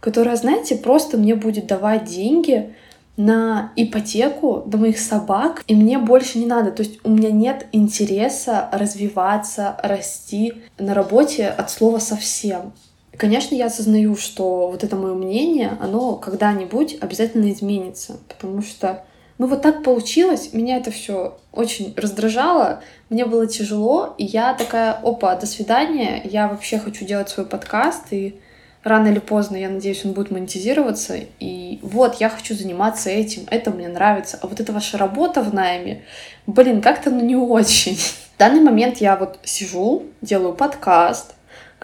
которая, 0.00 0.36
знаете, 0.36 0.76
просто 0.76 1.16
мне 1.16 1.34
будет 1.34 1.66
давать 1.66 2.04
деньги, 2.04 2.74
на 3.16 3.72
ипотеку 3.76 4.64
до 4.66 4.78
моих 4.78 4.98
собак, 4.98 5.62
и 5.66 5.76
мне 5.76 5.98
больше 5.98 6.38
не 6.38 6.46
надо. 6.46 6.72
То 6.72 6.82
есть 6.82 6.98
у 7.04 7.10
меня 7.10 7.30
нет 7.30 7.66
интереса 7.72 8.68
развиваться, 8.72 9.76
расти 9.82 10.54
на 10.78 10.94
работе 10.94 11.46
от 11.46 11.70
слова 11.70 11.98
совсем. 11.98 12.72
Конечно, 13.16 13.54
я 13.54 13.66
осознаю, 13.66 14.16
что 14.16 14.68
вот 14.68 14.82
это 14.82 14.96
мое 14.96 15.14
мнение, 15.14 15.76
оно 15.80 16.16
когда-нибудь 16.16 16.98
обязательно 17.00 17.50
изменится, 17.52 18.18
потому 18.28 18.62
что 18.62 19.04
ну 19.38 19.48
вот 19.48 19.62
так 19.62 19.82
получилось, 19.82 20.52
меня 20.52 20.76
это 20.76 20.90
все 20.90 21.38
очень 21.50 21.92
раздражало, 21.96 22.82
мне 23.10 23.24
было 23.24 23.46
тяжело, 23.46 24.14
и 24.16 24.24
я 24.24 24.54
такая, 24.54 24.92
опа, 24.92 25.34
до 25.34 25.46
свидания, 25.46 26.20
я 26.24 26.46
вообще 26.46 26.78
хочу 26.78 27.04
делать 27.04 27.28
свой 27.28 27.44
подкаст, 27.44 28.12
и 28.12 28.38
рано 28.84 29.08
или 29.08 29.18
поздно, 29.18 29.56
я 29.56 29.68
надеюсь, 29.70 30.04
он 30.04 30.12
будет 30.12 30.30
монетизироваться. 30.30 31.16
И 31.40 31.80
вот, 31.82 32.16
я 32.16 32.28
хочу 32.28 32.54
заниматься 32.54 33.10
этим, 33.10 33.42
это 33.50 33.72
мне 33.72 33.88
нравится. 33.88 34.38
А 34.40 34.46
вот 34.46 34.60
эта 34.60 34.72
ваша 34.72 34.98
работа 34.98 35.42
в 35.42 35.52
найме, 35.52 36.04
блин, 36.46 36.80
как-то 36.80 37.10
ну 37.10 37.20
не 37.20 37.36
очень. 37.36 37.96
В 37.96 38.38
данный 38.38 38.60
момент 38.60 38.98
я 38.98 39.16
вот 39.16 39.38
сижу, 39.42 40.04
делаю 40.20 40.54
подкаст, 40.54 41.33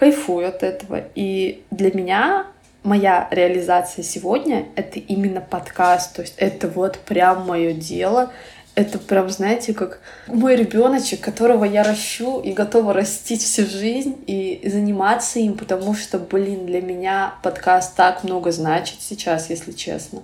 кайфую 0.01 0.49
от 0.49 0.63
этого. 0.63 1.05
И 1.15 1.63
для 1.71 1.93
меня 1.93 2.47
моя 2.83 3.29
реализация 3.31 4.03
сегодня— 4.03 4.67
это 4.75 4.99
именно 4.99 5.43
подкаст. 5.43 6.17
То 6.17 6.23
есть 6.23 6.35
это 6.39 6.69
вот 6.69 6.99
прям 6.99 7.47
мое 7.47 7.75
дело, 7.75 8.33
это 8.75 8.99
прям, 8.99 9.29
знаете, 9.29 9.75
как 9.75 10.01
мой 10.27 10.57
ребеночек, 10.57 11.21
которого 11.21 11.65
я 11.65 11.83
ращу 11.83 12.41
и 12.41 12.53
готова 12.53 12.95
растить 12.95 13.43
всю 13.43 13.67
жизнь 13.67 14.17
и 14.27 14.63
заниматься 14.65 15.39
им, 15.39 15.59
потому 15.59 15.95
что, 15.95 16.19
блин, 16.19 16.65
для 16.65 16.81
меня 16.81 17.35
подкаст 17.43 17.95
так 17.95 18.25
много 18.25 18.53
значит 18.53 19.03
сейчас, 19.03 19.51
если 19.51 19.73
честно. 19.73 20.23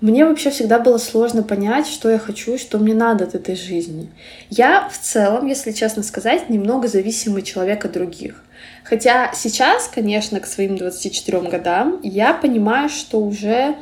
Мне 0.00 0.24
вообще 0.24 0.48
всегда 0.48 0.78
было 0.78 0.96
сложно 0.96 1.42
понять, 1.42 1.86
что 1.86 2.10
я 2.10 2.18
хочу 2.18 2.56
что 2.56 2.78
мне 2.78 2.94
надо 2.94 3.24
от 3.24 3.34
этой 3.34 3.54
жизни. 3.54 4.08
Я 4.48 4.88
в 4.88 4.98
целом, 4.98 5.46
если 5.46 5.72
честно 5.72 6.02
сказать, 6.02 6.48
немного 6.48 6.88
зависимый 6.88 7.42
человек 7.42 7.84
от 7.84 7.92
других. 7.92 8.42
Хотя 8.82 9.32
сейчас, 9.34 9.88
конечно, 9.88 10.40
к 10.40 10.46
своим 10.46 10.76
24 10.76 11.40
годам 11.42 12.00
я 12.02 12.32
понимаю, 12.32 12.88
что 12.88 13.20
уже 13.20 13.76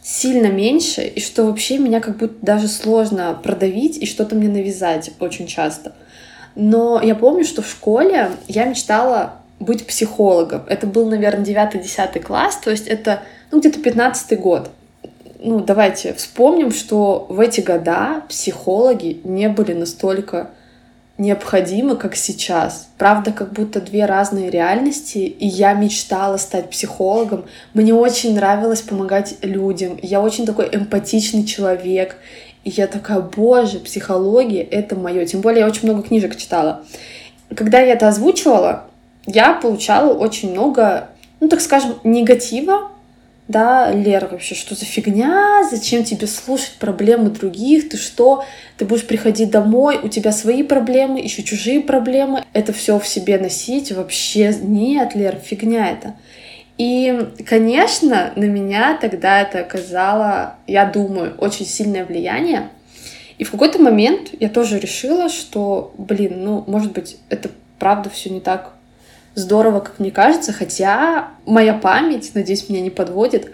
сильно 0.00 0.46
меньше, 0.46 1.02
и 1.02 1.20
что 1.20 1.44
вообще 1.44 1.78
меня 1.78 2.00
как 2.00 2.18
будто 2.18 2.34
даже 2.40 2.68
сложно 2.68 3.38
продавить 3.42 3.98
и 3.98 4.06
что-то 4.06 4.36
мне 4.36 4.48
навязать 4.48 5.10
очень 5.18 5.48
часто. 5.48 5.92
Но 6.54 7.00
я 7.02 7.14
помню, 7.14 7.44
что 7.44 7.62
в 7.62 7.68
школе 7.68 8.30
я 8.46 8.64
мечтала 8.64 9.34
быть 9.60 9.86
психологом. 9.86 10.62
Это 10.68 10.86
был, 10.86 11.08
наверное, 11.10 11.44
9-10 11.44 12.20
класс, 12.20 12.58
то 12.58 12.70
есть 12.70 12.86
это 12.86 13.22
ну, 13.50 13.58
где-то 13.58 13.80
15 13.80 14.38
год. 14.38 14.70
Ну, 15.40 15.60
давайте 15.60 16.14
вспомним, 16.14 16.72
что 16.72 17.26
в 17.28 17.38
эти 17.38 17.60
года 17.60 18.22
психологи 18.28 19.20
не 19.22 19.48
были 19.48 19.72
настолько 19.72 20.50
необходимы, 21.16 21.94
как 21.94 22.16
сейчас. 22.16 22.88
Правда, 22.98 23.30
как 23.30 23.52
будто 23.52 23.80
две 23.80 24.04
разные 24.04 24.50
реальности, 24.50 25.18
и 25.18 25.46
я 25.46 25.74
мечтала 25.74 26.38
стать 26.38 26.70
психологом. 26.70 27.44
Мне 27.72 27.94
очень 27.94 28.34
нравилось 28.34 28.82
помогать 28.82 29.36
людям. 29.42 29.98
Я 30.02 30.20
очень 30.20 30.44
такой 30.44 30.68
эмпатичный 30.72 31.44
человек. 31.44 32.16
И 32.64 32.70
я 32.70 32.88
такая, 32.88 33.20
боже, 33.20 33.78
психология— 33.78 34.62
это 34.70 34.96
мое. 34.96 35.24
Тем 35.24 35.40
более 35.40 35.60
я 35.60 35.66
очень 35.66 35.88
много 35.88 36.02
книжек 36.02 36.36
читала. 36.36 36.84
Когда 37.54 37.78
я 37.78 37.92
это 37.92 38.08
озвучивала, 38.08 38.84
я 39.26 39.54
получала 39.54 40.14
очень 40.14 40.50
много, 40.50 41.10
ну, 41.38 41.48
так 41.48 41.60
скажем, 41.60 41.94
негатива 42.02 42.90
да, 43.48 43.90
Лера, 43.90 44.28
вообще, 44.28 44.54
что 44.54 44.74
за 44.74 44.84
фигня, 44.84 45.64
зачем 45.70 46.04
тебе 46.04 46.26
слушать 46.26 46.74
проблемы 46.78 47.30
других, 47.30 47.88
ты 47.88 47.96
что, 47.96 48.44
ты 48.76 48.84
будешь 48.84 49.06
приходить 49.06 49.50
домой, 49.50 49.98
у 50.02 50.08
тебя 50.08 50.32
свои 50.32 50.62
проблемы, 50.62 51.18
еще 51.18 51.42
чужие 51.42 51.80
проблемы, 51.80 52.44
это 52.52 52.74
все 52.74 52.98
в 52.98 53.08
себе 53.08 53.38
носить, 53.38 53.90
вообще 53.90 54.54
нет, 54.60 55.14
Лер, 55.14 55.36
фигня 55.36 55.90
это. 55.90 56.16
И, 56.76 57.26
конечно, 57.46 58.32
на 58.36 58.44
меня 58.44 58.98
тогда 59.00 59.40
это 59.40 59.60
оказало, 59.60 60.56
я 60.66 60.84
думаю, 60.84 61.34
очень 61.38 61.64
сильное 61.66 62.04
влияние. 62.04 62.68
И 63.38 63.44
в 63.44 63.50
какой-то 63.50 63.80
момент 63.80 64.28
я 64.38 64.50
тоже 64.50 64.78
решила, 64.78 65.30
что, 65.30 65.94
блин, 65.96 66.44
ну, 66.44 66.64
может 66.66 66.92
быть, 66.92 67.16
это 67.30 67.50
правда 67.78 68.10
все 68.10 68.28
не 68.28 68.40
так 68.40 68.74
здорово, 69.34 69.80
как 69.80 69.98
мне 69.98 70.10
кажется, 70.10 70.52
хотя 70.52 71.28
моя 71.46 71.74
память, 71.74 72.32
надеюсь, 72.34 72.68
меня 72.68 72.80
не 72.80 72.90
подводит, 72.90 73.52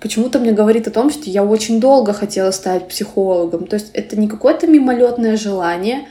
почему-то 0.00 0.38
мне 0.38 0.52
говорит 0.52 0.88
о 0.88 0.90
том, 0.90 1.10
что 1.10 1.30
я 1.30 1.44
очень 1.44 1.80
долго 1.80 2.12
хотела 2.12 2.50
стать 2.50 2.88
психологом. 2.88 3.66
То 3.66 3.74
есть 3.74 3.90
это 3.94 4.18
не 4.18 4.28
какое-то 4.28 4.66
мимолетное 4.66 5.36
желание, 5.36 6.08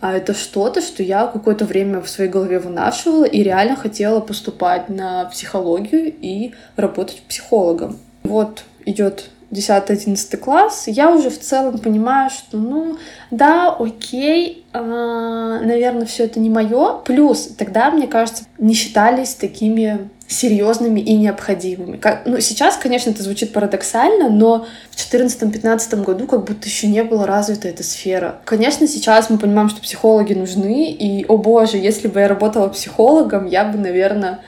а 0.00 0.14
это 0.14 0.34
что-то, 0.34 0.80
что 0.80 1.02
я 1.02 1.26
какое-то 1.26 1.64
время 1.64 2.00
в 2.00 2.08
своей 2.08 2.30
голове 2.30 2.58
вынашивала 2.58 3.24
и 3.24 3.42
реально 3.42 3.76
хотела 3.76 4.20
поступать 4.20 4.88
на 4.88 5.26
психологию 5.26 6.12
и 6.20 6.54
работать 6.76 7.22
психологом. 7.28 7.98
Вот 8.24 8.64
идет 8.84 9.30
10-11 9.52 10.36
класс, 10.38 10.84
я 10.86 11.10
уже 11.10 11.28
в 11.28 11.38
целом 11.38 11.78
понимаю, 11.78 12.30
что, 12.30 12.56
ну, 12.56 12.96
да, 13.30 13.68
окей, 13.68 14.64
э, 14.72 14.78
наверное, 14.80 16.06
все 16.06 16.24
это 16.24 16.40
не 16.40 16.48
мое. 16.48 16.94
Плюс 17.04 17.50
тогда, 17.58 17.90
мне 17.90 18.06
кажется, 18.06 18.44
не 18.58 18.72
считались 18.72 19.34
такими 19.34 20.08
серьезными 20.26 21.00
и 21.00 21.14
необходимыми. 21.14 21.98
Как, 21.98 22.22
ну, 22.24 22.40
сейчас, 22.40 22.76
конечно, 22.76 23.10
это 23.10 23.22
звучит 23.22 23.52
парадоксально, 23.52 24.30
но 24.30 24.66
в 24.90 24.96
2014-2015 24.96 26.02
году 26.02 26.26
как 26.26 26.44
будто 26.44 26.66
еще 26.66 26.86
не 26.86 27.04
была 27.04 27.26
развита 27.26 27.68
эта 27.68 27.82
сфера. 27.82 28.40
Конечно, 28.46 28.86
сейчас 28.88 29.28
мы 29.28 29.36
понимаем, 29.36 29.68
что 29.68 29.82
психологи 29.82 30.32
нужны, 30.32 30.90
и, 30.90 31.26
о 31.26 31.36
боже, 31.36 31.76
если 31.76 32.08
бы 32.08 32.20
я 32.20 32.28
работала 32.28 32.68
психологом, 32.68 33.46
я 33.46 33.64
бы, 33.64 33.76
наверное, 33.76 34.40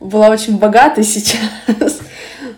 была 0.00 0.30
очень 0.30 0.58
богатой 0.58 1.04
сейчас. 1.04 2.00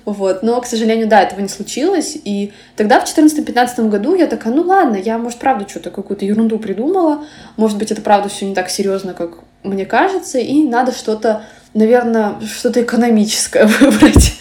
Вот. 0.05 0.43
Но, 0.43 0.61
к 0.61 0.67
сожалению, 0.67 1.09
да, 1.09 1.23
этого 1.23 1.41
не 1.41 1.49
случилось. 1.49 2.17
И 2.25 2.53
тогда, 2.77 3.01
в 3.01 3.05
2014-2015 3.05 3.89
году, 3.89 4.15
я 4.15 4.27
такая, 4.27 4.53
ну 4.53 4.63
ладно, 4.63 4.97
я, 4.97 5.19
может, 5.19 5.39
правда 5.39 5.69
что-то, 5.69 5.91
какую-то 5.91 6.25
ерунду 6.25 6.59
придумала. 6.59 7.25
Может 7.57 7.79
быть, 7.79 7.91
это 7.91 8.03
правда 8.03 8.29
все 8.29 8.47
не 8.47 8.55
так 8.55 8.71
серьезно, 8.71 9.15
как 9.15 9.39
мне 9.63 9.87
кажется. 9.87 10.39
И 10.39 10.65
надо 10.65 10.93
что-то, 10.93 11.43
наверное, 11.75 12.41
что-то 12.41 12.83
экономическое 12.83 13.67
выбрать. 13.81 14.35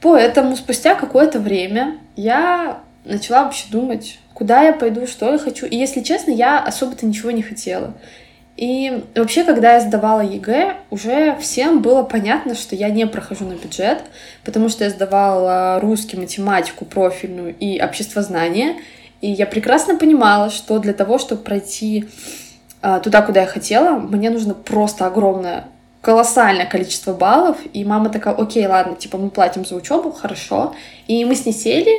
Поэтому 0.00 0.56
спустя 0.56 0.94
какое-то 0.94 1.40
время 1.40 1.98
я 2.16 2.80
начала 3.04 3.44
вообще 3.44 3.66
думать, 3.70 4.18
куда 4.34 4.62
я 4.62 4.72
пойду, 4.72 5.06
что 5.06 5.32
я 5.32 5.38
хочу. 5.38 5.66
И, 5.66 5.76
если 5.76 6.02
честно, 6.02 6.30
я 6.30 6.60
особо-то 6.60 7.06
ничего 7.06 7.30
не 7.30 7.42
хотела. 7.42 7.94
И 8.58 9.04
вообще, 9.14 9.44
когда 9.44 9.74
я 9.74 9.80
сдавала 9.80 10.20
ЕГЭ, 10.20 10.78
уже 10.90 11.36
всем 11.36 11.80
было 11.80 12.02
понятно, 12.02 12.56
что 12.56 12.74
я 12.74 12.90
не 12.90 13.06
прохожу 13.06 13.44
на 13.44 13.52
бюджет, 13.52 14.02
потому 14.44 14.68
что 14.68 14.82
я 14.82 14.90
сдавала 14.90 15.78
русский, 15.78 16.16
математику 16.16 16.84
профильную 16.84 17.54
и 17.56 17.80
обществознание. 17.80 18.74
И 19.20 19.30
я 19.30 19.46
прекрасно 19.46 19.96
понимала, 19.96 20.50
что 20.50 20.80
для 20.80 20.92
того, 20.92 21.18
чтобы 21.18 21.42
пройти 21.42 22.08
а, 22.82 22.98
туда, 22.98 23.22
куда 23.22 23.42
я 23.42 23.46
хотела, 23.46 23.90
мне 23.92 24.28
нужно 24.28 24.54
просто 24.54 25.06
огромное 25.06 25.66
колоссальное 26.00 26.66
количество 26.66 27.12
баллов, 27.12 27.58
и 27.72 27.84
мама 27.84 28.10
такая, 28.10 28.34
окей, 28.34 28.66
ладно, 28.66 28.96
типа 28.96 29.18
мы 29.18 29.30
платим 29.30 29.64
за 29.64 29.76
учебу, 29.76 30.10
хорошо. 30.10 30.74
И 31.06 31.24
мы 31.24 31.36
с 31.36 31.46
ней 31.46 31.52
сели, 31.52 31.92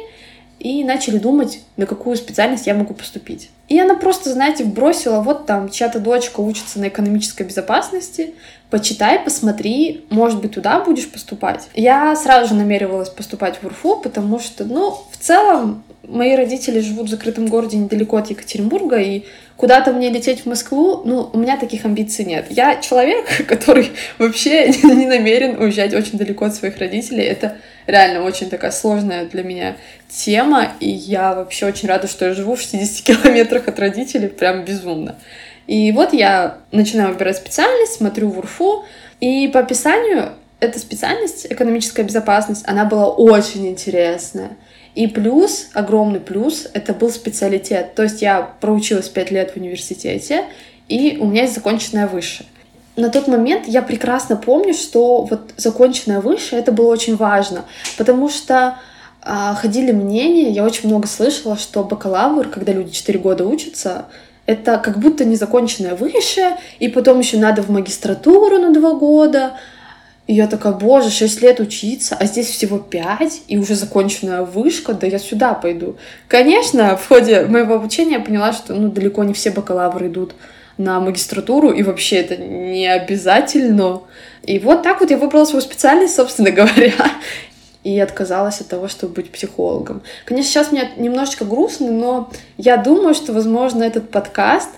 и 0.60 0.84
начали 0.84 1.18
думать, 1.18 1.62
на 1.78 1.86
какую 1.86 2.18
специальность 2.18 2.68
я 2.68 2.74
могу 2.74 2.94
поступить. 2.94 3.50
И 3.70 3.80
она 3.80 3.96
просто, 3.96 4.32
знаете, 4.34 4.66
бросила, 4.66 5.22
вот 5.22 5.46
там 5.46 5.70
чья-то 5.70 6.00
дочка 6.00 6.42
учится 6.42 6.80
на 6.80 6.90
экономической 6.90 7.44
безопасности, 7.44 8.34
почитай, 8.70 9.20
посмотри, 9.20 10.06
может 10.10 10.42
быть, 10.42 10.54
туда 10.54 10.80
будешь 10.82 11.10
поступать. 11.10 11.70
Я 11.76 12.16
сразу 12.16 12.50
же 12.50 12.56
намеревалась 12.56 13.10
поступать 13.10 13.62
в 13.62 13.66
УРФУ, 13.66 14.02
потому 14.02 14.40
что, 14.40 14.66
ну, 14.66 14.98
в 15.12 15.18
целом, 15.18 15.84
мои 16.04 16.36
родители 16.36 16.80
живут 16.80 17.08
в 17.08 17.10
закрытом 17.10 17.48
городе 17.48 17.78
недалеко 17.78 18.18
от 18.18 18.30
Екатеринбурга, 18.30 18.98
и 18.98 19.24
куда-то 19.56 19.92
мне 19.92 20.10
лететь 20.10 20.42
в 20.42 20.46
Москву, 20.46 21.02
ну, 21.06 21.30
у 21.32 21.38
меня 21.38 21.58
таких 21.58 21.86
амбиций 21.86 22.26
нет. 22.26 22.48
Я 22.50 22.78
человек, 22.78 23.26
который 23.48 23.92
вообще 24.18 24.70
не 24.84 25.06
намерен 25.06 25.62
уезжать 25.62 25.94
очень 25.94 26.18
далеко 26.18 26.46
от 26.46 26.56
своих 26.56 26.78
родителей. 26.78 27.24
Это 27.24 27.58
реально 27.88 28.24
очень 28.24 28.50
такая 28.50 28.72
сложная 28.72 29.26
для 29.26 29.44
меня 29.44 29.78
тема, 30.08 30.74
и 30.80 30.90
я 30.90 31.34
вообще 31.34 31.66
очень 31.66 31.88
рада, 31.88 32.08
что 32.08 32.26
я 32.26 32.34
живу 32.34 32.56
в 32.56 32.62
60 32.62 33.06
километрах 33.06 33.68
от 33.68 33.80
родителей, 33.80 34.28
прям 34.28 34.66
безумно. 34.66 35.16
И 35.68 35.92
вот 35.92 36.14
я 36.14 36.58
начинаю 36.72 37.14
выбирать 37.14 37.38
специальность, 37.38 37.94
смотрю 37.94 38.30
в 38.30 38.40
УРФУ, 38.40 38.86
и 39.20 39.48
по 39.50 39.60
описанию 39.60 40.34
эта 40.60 40.80
специальность, 40.80 41.48
экономическая 41.50 42.04
безопасность, 42.04 42.64
она 42.68 42.86
была 42.86 43.08
очень 43.08 43.68
интересная. 43.68 44.58
И 44.96 45.08
плюс, 45.08 45.70
огромный 45.74 46.20
плюс, 46.20 46.68
это 46.74 46.94
был 46.94 47.12
специалитет. 47.12 47.96
То 47.96 48.04
есть 48.04 48.22
я 48.22 48.42
проучилась 48.42 49.08
5 49.08 49.32
лет 49.32 49.52
в 49.52 49.58
университете, 49.58 50.46
и 50.88 51.18
у 51.20 51.28
меня 51.28 51.44
есть 51.44 51.56
законченное 51.56 52.08
высшее. 52.08 52.50
На 53.00 53.10
тот 53.10 53.30
момент 53.30 53.66
я 53.66 53.82
прекрасно 53.82 54.36
помню, 54.36 54.74
что 54.74 55.24
вот 55.24 55.52
законченное 55.56 56.20
высшее 56.20 56.62
это 56.62 56.74
было 56.74 56.88
очень 56.88 57.16
важно, 57.16 57.64
потому 57.98 58.28
что 58.28 58.76
а, 59.22 59.56
ходили 59.56 59.94
мнения, 59.94 60.50
я 60.50 60.66
очень 60.66 60.90
много 60.90 61.08
слышала, 61.08 61.58
что 61.58 61.86
бакалавр, 61.86 62.50
когда 62.50 62.74
люди 62.74 62.92
4 62.92 63.18
года 63.20 63.46
учатся, 63.46 64.08
это 64.46 64.78
как 64.80 65.00
будто 65.00 65.24
незаконченное 65.24 65.96
высшее, 65.96 66.58
и 66.80 66.90
потом 66.90 67.20
еще 67.20 67.38
надо 67.38 67.64
в 67.64 67.70
магистратуру 67.70 68.60
на 68.60 68.74
2 68.74 68.94
года, 68.96 69.54
и 70.28 70.34
я 70.34 70.48
такая, 70.48 70.74
боже, 70.74 71.10
6 71.10 71.42
лет 71.42 71.62
учиться, 71.62 72.18
а 72.20 72.26
здесь 72.26 72.48
всего 72.48 72.80
5, 72.80 73.44
и 73.48 73.58
уже 73.58 73.76
законченная 73.76 74.42
вышка, 74.42 74.94
да 74.94 75.08
я 75.08 75.20
сюда 75.20 75.54
пойду. 75.54 75.96
Конечно, 76.28 76.98
в 76.98 77.08
ходе 77.08 77.46
моего 77.46 77.76
обучения 77.76 78.16
я 78.16 78.20
поняла, 78.20 78.52
что 78.52 78.74
ну, 78.74 78.90
далеко 78.90 79.24
не 79.24 79.34
все 79.34 79.52
бакалавры 79.52 80.08
идут 80.08 80.34
на 80.80 81.00
магистратуру, 81.02 81.72
и 81.72 81.84
вообще 81.84 82.16
это 82.22 82.38
не 82.38 82.88
обязательно. 82.88 84.02
И 84.44 84.60
вот 84.60 84.82
так 84.82 85.02
вот 85.02 85.12
я 85.12 85.18
выбрала 85.18 85.44
свою 85.44 85.62
специальность, 85.62 86.16
собственно 86.16 86.52
говоря, 86.52 86.94
и 87.84 88.00
отказалась 88.00 88.62
от 88.62 88.70
того, 88.70 88.88
чтобы 88.88 89.16
быть 89.16 89.32
психологом. 89.32 90.02
Конечно, 90.24 90.50
сейчас 90.50 90.72
мне 90.72 90.90
немножечко 90.96 91.44
грустно, 91.44 91.92
но 91.92 92.32
я 92.58 92.78
думаю, 92.78 93.14
что, 93.14 93.34
возможно, 93.34 93.84
этот 93.84 94.10
подкаст 94.10 94.70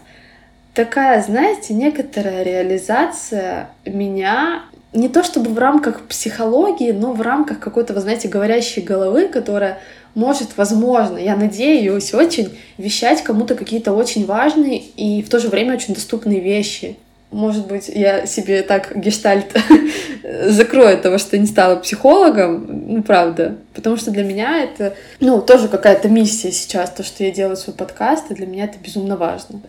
такая, 0.73 1.21
знаете, 1.21 1.75
некоторая 1.75 2.41
реализация 2.43 3.69
меня 3.85 4.63
не 4.93 5.07
то 5.07 5.23
чтобы 5.23 5.51
в 5.51 5.59
рамках 5.59 6.01
психологии, 6.01 6.91
но 6.91 7.13
в 7.13 7.21
рамках 7.21 7.59
какой-то, 7.59 7.93
вы 7.93 8.01
знаете, 8.01 8.27
говорящей 8.27 8.81
головы, 8.81 9.27
которая 9.27 9.79
может, 10.15 10.57
возможно, 10.57 11.17
я 11.17 11.35
надеюсь, 11.35 12.13
очень 12.13 12.57
вещать 12.77 13.23
кому-то 13.23 13.55
какие-то 13.55 13.93
очень 13.93 14.25
важные 14.25 14.79
и 14.79 15.21
в 15.21 15.29
то 15.29 15.39
же 15.39 15.47
время 15.47 15.75
очень 15.75 15.93
доступные 15.93 16.39
вещи. 16.39 16.97
Может 17.31 17.67
быть, 17.67 17.87
я 17.87 18.25
себе 18.25 18.61
так 18.61 18.91
гештальт 18.93 19.55
закрою 20.47 20.97
того, 20.97 21.17
что 21.17 21.37
не 21.37 21.45
стала 21.45 21.77
психологом, 21.77 22.95
ну, 22.95 23.03
правда. 23.03 23.55
Потому 23.73 23.95
что 23.95 24.11
для 24.11 24.23
меня 24.23 24.61
это, 24.61 24.95
ну, 25.21 25.41
тоже 25.41 25.69
какая-то 25.69 26.09
миссия 26.09 26.51
сейчас, 26.51 26.89
то, 26.89 27.03
что 27.03 27.23
я 27.23 27.31
делаю 27.31 27.55
свой 27.55 27.73
подкаст, 27.73 28.29
и 28.31 28.35
для 28.35 28.45
меня 28.45 28.65
это 28.65 28.77
безумно 28.83 29.15
важно. 29.15 29.61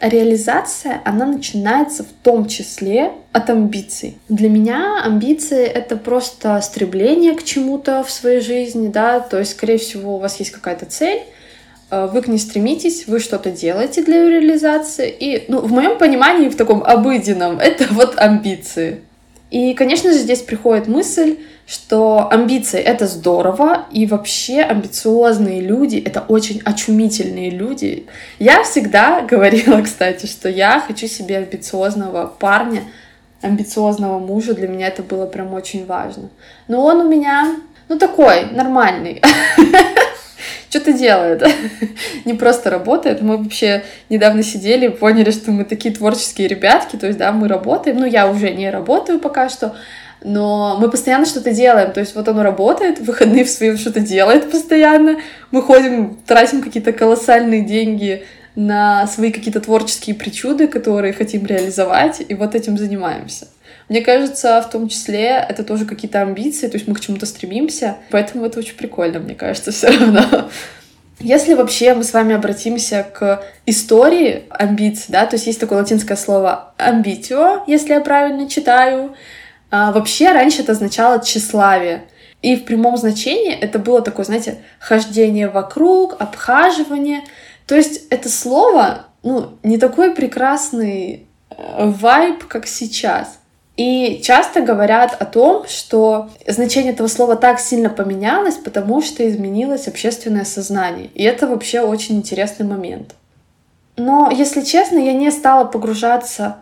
Реализация, 0.00 1.00
она 1.04 1.26
начинается 1.26 2.04
в 2.04 2.08
том 2.22 2.46
числе 2.46 3.12
от 3.32 3.50
амбиций. 3.50 4.18
Для 4.28 4.48
меня 4.48 5.02
амбиции— 5.04 5.64
это 5.66 5.96
просто 5.96 6.60
стремление 6.60 7.34
к 7.34 7.42
чему-то 7.42 8.02
в 8.02 8.10
своей 8.10 8.40
жизни, 8.40 8.88
да, 8.88 9.20
то 9.20 9.38
есть, 9.38 9.52
скорее 9.52 9.78
всего, 9.78 10.16
у 10.16 10.18
вас 10.18 10.38
есть 10.38 10.50
какая-то 10.50 10.86
цель, 10.86 11.22
э, 11.90 12.08
вы 12.12 12.22
к 12.22 12.28
ней 12.28 12.38
стремитесь, 12.38 13.06
вы 13.06 13.20
что-то 13.20 13.50
делаете 13.50 14.02
для 14.02 14.22
ее 14.22 14.40
реализации, 14.40 15.10
и, 15.10 15.44
ну, 15.48 15.60
в 15.60 15.72
моем 15.72 15.98
понимании, 15.98 16.48
в 16.48 16.56
таком 16.56 16.82
обыденном, 16.82 17.58
это 17.60 17.86
вот 17.92 18.18
амбиции. 18.18 19.00
И, 19.50 19.74
конечно 19.74 20.12
же, 20.12 20.18
здесь 20.18 20.42
приходит 20.42 20.88
мысль, 20.88 21.38
что 21.68 22.28
амбиции— 22.30 22.80
это 22.92 23.06
здорово, 23.06 23.84
и 23.92 24.06
вообще 24.06 24.62
амбициозные 24.62 25.60
люди— 25.60 26.02
это 26.04 26.24
очень 26.26 26.62
очумительные 26.64 27.50
люди. 27.50 28.06
Я 28.38 28.62
всегда 28.64 29.20
говорила, 29.20 29.82
кстати, 29.84 30.24
что 30.24 30.48
я 30.48 30.80
хочу 30.80 31.06
себе 31.06 31.36
амбициозного 31.36 32.26
парня, 32.26 32.84
амбициозного 33.42 34.18
мужа, 34.18 34.54
для 34.54 34.66
меня 34.66 34.86
это 34.88 35.02
было 35.02 35.26
прям 35.26 35.52
очень 35.52 35.84
важно. 35.84 36.30
Но 36.68 36.82
он 36.82 37.00
у 37.02 37.08
меня, 37.08 37.56
ну, 37.90 37.98
такой, 37.98 38.46
нормальный. 38.50 39.20
Что-то 40.70 40.94
делает, 40.94 41.46
не 42.24 42.32
просто 42.32 42.70
работает. 42.70 43.20
Мы 43.20 43.36
вообще 43.36 43.84
недавно 44.08 44.42
сидели, 44.42 44.88
поняли, 44.88 45.30
что 45.30 45.50
мы 45.50 45.64
такие 45.64 45.94
творческие 45.94 46.48
ребятки, 46.48 46.96
то 46.96 47.06
есть, 47.06 47.18
да, 47.18 47.30
мы 47.32 47.46
работаем, 47.46 47.98
ну, 47.98 48.06
я 48.06 48.26
уже 48.26 48.52
не 48.52 48.70
работаю 48.70 49.18
пока 49.18 49.50
что, 49.50 49.76
но 50.22 50.76
мы 50.80 50.90
постоянно 50.90 51.26
что-то 51.26 51.52
делаем, 51.52 51.92
то 51.92 52.00
есть 52.00 52.14
вот 52.14 52.28
оно 52.28 52.42
работает, 52.42 53.00
выходные 53.06 53.44
в 53.44 53.50
своем 53.50 53.78
что-то 53.78 54.00
делает 54.00 54.50
постоянно, 54.50 55.16
мы 55.50 55.62
ходим, 55.62 56.18
тратим 56.26 56.62
какие-то 56.62 56.92
колоссальные 56.92 57.62
деньги 57.62 58.24
на 58.54 59.06
свои 59.06 59.30
какие-то 59.30 59.60
творческие 59.60 60.16
причуды, 60.16 60.66
которые 60.66 61.12
хотим 61.12 61.46
реализовать, 61.46 62.22
и 62.26 62.34
вот 62.34 62.54
этим 62.56 62.76
занимаемся. 62.76 63.46
Мне 63.88 64.02
кажется, 64.02 64.60
в 64.60 64.70
том 64.70 64.88
числе 64.88 65.46
это 65.48 65.62
тоже 65.62 65.86
какие-то 65.86 66.20
амбиции, 66.20 66.66
то 66.66 66.76
есть 66.76 66.88
мы 66.88 66.94
к 66.94 67.00
чему-то 67.00 67.24
стремимся, 67.24 67.96
поэтому 68.10 68.44
это 68.44 68.58
очень 68.58 68.76
прикольно, 68.76 69.20
мне 69.20 69.34
кажется, 69.34 69.70
все 69.72 69.88
равно. 69.88 70.50
Если 71.20 71.54
вообще 71.54 71.94
мы 71.94 72.04
с 72.04 72.12
вами 72.12 72.34
обратимся 72.34 73.04
к 73.12 73.42
истории 73.66 74.44
амбиций, 74.50 75.06
да, 75.08 75.26
то 75.26 75.34
есть 75.34 75.46
есть 75.46 75.58
такое 75.58 75.78
латинское 75.78 76.16
слово 76.16 76.74
ambitio, 76.78 77.62
если 77.66 77.94
я 77.94 78.00
правильно 78.00 78.48
читаю, 78.48 79.16
а, 79.70 79.92
вообще 79.92 80.32
раньше 80.32 80.62
это 80.62 80.72
означало 80.72 81.22
тщеславие. 81.22 82.04
И 82.40 82.56
в 82.56 82.64
прямом 82.64 82.96
значении 82.96 83.52
это 83.52 83.78
было 83.78 84.00
такое, 84.00 84.24
знаете, 84.24 84.58
хождение 84.78 85.48
вокруг, 85.48 86.16
обхаживание. 86.20 87.22
То 87.66 87.74
есть 87.74 88.06
это 88.10 88.28
слово, 88.28 89.06
ну, 89.22 89.58
не 89.62 89.76
такой 89.76 90.14
прекрасный 90.14 91.26
э, 91.50 91.90
вайб, 91.90 92.44
как 92.46 92.66
сейчас. 92.66 93.38
И 93.76 94.20
часто 94.24 94.60
говорят 94.60 95.16
о 95.20 95.24
том, 95.24 95.66
что 95.68 96.30
значение 96.46 96.92
этого 96.92 97.08
слова 97.08 97.36
так 97.36 97.60
сильно 97.60 97.90
поменялось, 97.90 98.56
потому 98.56 99.02
что 99.02 99.28
изменилось 99.28 99.86
общественное 99.86 100.44
сознание. 100.44 101.10
И 101.14 101.22
это 101.22 101.46
вообще 101.46 101.80
очень 101.80 102.16
интересный 102.16 102.66
момент. 102.66 103.14
Но, 103.96 104.30
если 104.30 104.62
честно, 104.62 104.98
я 104.98 105.12
не 105.12 105.30
стала 105.30 105.64
погружаться 105.64 106.58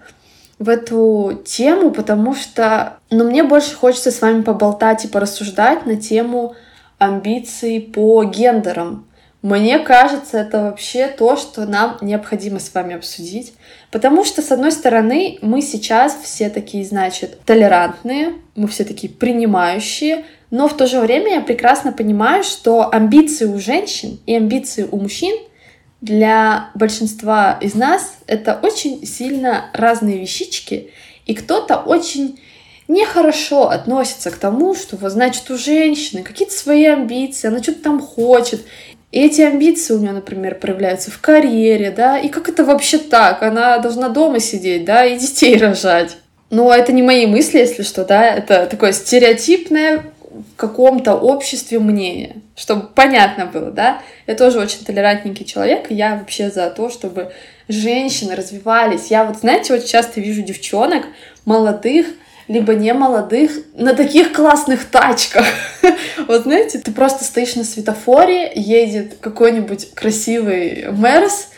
в 0.59 0.69
эту 0.69 1.43
тему, 1.45 1.91
потому 1.91 2.35
что 2.35 2.99
ну, 3.11 3.25
мне 3.25 3.43
больше 3.43 3.75
хочется 3.75 4.11
с 4.11 4.21
вами 4.23 4.43
поболтать 4.43 5.05
и 5.05 5.09
порассуждать 5.09 5.87
на 5.87 5.97
тему 5.97 6.55
амбиций 6.99 7.81
по 7.81 8.25
гендерам. 8.25 9.07
Мне 9.43 9.79
кажется, 9.79 10.39
это 10.39 10.63
вообще 10.63 11.09
то, 11.09 11.37
что 11.37 11.67
нам 11.67 11.99
необходимо 12.01 12.59
с 12.59 12.75
вами 12.75 12.97
обсудить. 12.97 13.53
Потому 13.93 14.25
что, 14.25 14.43
с 14.43 14.51
одной 14.51 14.73
стороны, 14.73 15.39
мы 15.41 15.63
сейчас 15.63 16.19
все 16.23 16.51
такие, 16.51 16.85
значит, 16.85 17.39
толерантные, 17.45 18.35
мы 18.57 18.67
все 18.67 18.85
такие 18.85 19.13
принимающие, 19.13 20.25
но 20.51 20.69
в 20.69 20.77
то 20.77 20.87
же 20.87 21.01
время 21.01 21.35
я 21.35 21.41
прекрасно 21.41 21.93
понимаю, 21.93 22.43
что 22.43 22.93
амбиции 22.93 23.45
у 23.45 23.59
женщин 23.59 24.19
и 24.27 24.35
амбиции 24.35 24.89
у 24.91 24.97
мужчин 24.97 25.37
для 26.01 26.71
большинства 26.75 27.59
из 27.61 27.75
нас 27.75 28.19
это 28.27 28.59
очень 28.63 29.07
сильно 29.07 29.71
разные 29.73 30.19
вещички, 30.19 30.91
и 31.25 31.35
кто-то 31.35 31.77
очень 31.79 32.39
нехорошо 32.89 33.69
относится 33.69 34.31
к 34.31 34.37
тому, 34.37 34.75
что, 34.75 34.97
вот, 34.97 35.11
значит, 35.11 35.51
у 35.51 35.57
женщины 35.57 36.23
какие-то 36.23 36.55
свои 36.55 36.85
амбиции, 36.85 37.49
она 37.49 37.63
что-то 37.63 37.83
там 37.83 38.01
хочет, 38.01 38.65
и 39.13 39.21
эти 39.21 39.41
амбиции 39.41 39.95
у 39.95 39.99
нее, 39.99 40.13
например, 40.13 40.57
проявляются 40.57 41.11
в 41.11 41.21
карьере, 41.21 41.91
да, 41.91 42.19
и 42.19 42.29
как 42.29 42.49
это 42.49 42.65
вообще 42.65 42.99
так? 42.99 43.43
Она 43.43 43.79
должна 43.79 44.09
дома 44.09 44.41
сидеть, 44.41 44.85
да, 44.85 45.05
и 45.05 45.19
детей 45.19 45.57
рожать. 45.57 46.19
Но 46.51 46.73
это 46.73 46.93
не 46.93 47.03
мои 47.03 47.27
мысли, 47.27 47.59
если 47.59 47.83
что, 47.83 48.05
да, 48.05 48.25
это 48.25 48.67
такое 48.67 48.93
стереотипное 48.93 50.05
в 50.53 50.57
каком-то 50.57 51.15
обществе 51.15 51.79
мнение, 51.79 52.37
чтобы 52.55 52.89
понятно 52.89 53.47
было, 53.47 53.71
да. 53.71 54.03
Я 54.27 54.35
тоже 54.35 54.61
очень 54.61 54.85
толерантненький 54.85 55.45
человек, 55.45 55.91
и 55.91 55.95
я 55.95 56.17
вообще 56.17 56.51
за 56.51 56.71
то, 56.71 56.91
чтобы 56.91 57.33
женщины 57.69 58.35
развивались. 58.35 59.09
Я 59.09 59.25
вот, 59.25 59.39
знаете, 59.39 59.75
вот 59.75 59.85
часто 59.85 60.21
вижу 60.21 60.43
девчонок 60.43 61.05
молодых, 61.45 62.07
либо 62.49 62.75
не 62.75 62.93
молодых, 62.93 63.53
на 63.75 63.95
таких 63.95 64.33
классных 64.33 64.85
тачках. 64.87 65.47
Вот 66.29 66.43
знаете, 66.43 66.79
ты 66.79 66.91
просто 66.91 67.23
стоишь 67.25 67.55
на 67.55 67.63
светофоре, 67.63 68.51
едет 68.55 69.19
какой-нибудь 69.21 69.95
красивый 69.95 70.87
Мерс, 70.91 71.51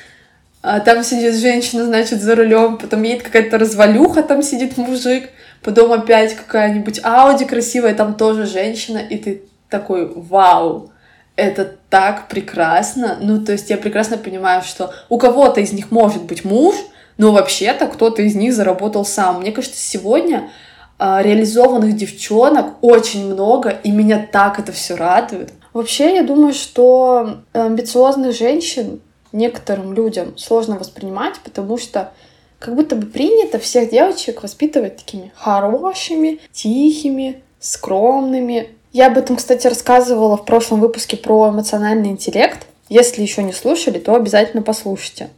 а 0.60 0.80
там 0.80 1.04
сидит 1.04 1.34
женщина, 1.36 1.84
значит, 1.84 2.20
за 2.20 2.34
рулем, 2.34 2.78
потом 2.78 3.02
едет 3.02 3.22
какая-то 3.22 3.58
развалюха, 3.58 4.22
там 4.22 4.42
сидит 4.42 4.76
мужик, 4.76 5.30
потом 5.62 5.92
опять 5.92 6.34
какая-нибудь 6.34 7.00
Ауди 7.04 7.44
красивая, 7.44 7.94
там 7.94 8.14
тоже 8.14 8.46
женщина, 8.46 8.98
и 8.98 9.16
ты 9.18 9.42
такой, 9.70 10.12
вау, 10.12 10.90
это 11.36 11.76
так 11.88 12.28
прекрасно. 12.28 13.18
Ну, 13.20 13.44
то 13.44 13.52
есть 13.52 13.70
я 13.70 13.76
прекрасно 13.76 14.18
понимаю, 14.18 14.62
что 14.62 14.92
у 15.08 15.18
кого-то 15.18 15.60
из 15.60 15.72
них 15.72 15.92
может 15.92 16.24
быть 16.24 16.44
муж, 16.44 16.74
но 17.16 17.32
вообще-то 17.32 17.86
кто-то 17.86 18.22
из 18.22 18.34
них 18.34 18.52
заработал 18.52 19.04
сам. 19.04 19.40
Мне 19.40 19.52
кажется, 19.52 19.80
сегодня 19.80 20.50
а, 20.98 21.22
реализованных 21.22 21.94
девчонок 21.94 22.74
очень 22.80 23.32
много, 23.32 23.70
и 23.70 23.92
меня 23.92 24.26
так 24.30 24.58
это 24.58 24.72
все 24.72 24.96
радует. 24.96 25.52
Вообще, 25.72 26.16
я 26.16 26.24
думаю, 26.24 26.52
что 26.52 27.38
амбициозных 27.52 28.36
женщин 28.36 29.00
некоторым 29.32 29.94
людям 29.94 30.36
сложно 30.38 30.78
воспринимать, 30.78 31.40
потому 31.44 31.78
что 31.78 32.12
как 32.58 32.74
будто 32.74 32.96
бы 32.96 33.06
принято 33.06 33.58
всех 33.58 33.90
девочек 33.90 34.42
воспитывать 34.42 34.96
такими 34.96 35.32
хорошими, 35.36 36.40
тихими, 36.52 37.42
скромными. 37.60 38.70
Я 38.92 39.08
об 39.08 39.18
этом, 39.18 39.36
кстати, 39.36 39.66
рассказывала 39.66 40.36
в 40.36 40.44
прошлом 40.44 40.80
выпуске 40.80 41.16
про 41.16 41.50
эмоциональный 41.50 42.10
интеллект. 42.10 42.66
Если 42.88 43.22
еще 43.22 43.42
не 43.42 43.52
слушали, 43.52 43.98
то 43.98 44.14
обязательно 44.14 44.62
послушайте. 44.62 45.28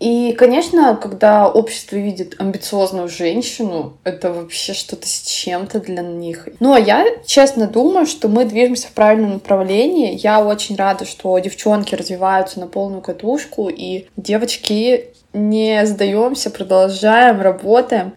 И, 0.00 0.32
конечно, 0.38 0.96
когда 0.96 1.48
общество 1.48 1.96
видит 1.96 2.36
амбициозную 2.38 3.08
женщину, 3.08 3.98
это 4.04 4.32
вообще 4.32 4.72
что-то 4.72 5.08
с 5.08 5.22
чем-то 5.22 5.80
для 5.80 6.02
них. 6.02 6.48
Ну, 6.60 6.72
а 6.72 6.78
я, 6.78 7.04
честно, 7.26 7.66
думаю, 7.66 8.06
что 8.06 8.28
мы 8.28 8.44
движемся 8.44 8.86
в 8.86 8.92
правильном 8.92 9.32
направлении. 9.34 10.16
Я 10.16 10.40
очень 10.44 10.76
рада, 10.76 11.04
что 11.04 11.36
девчонки 11.40 11.96
развиваются 11.96 12.60
на 12.60 12.68
полную 12.68 13.02
катушку, 13.02 13.68
и 13.68 14.06
девочки 14.16 15.06
не 15.32 15.84
сдаемся, 15.84 16.50
продолжаем, 16.50 17.40
работаем. 17.40 18.14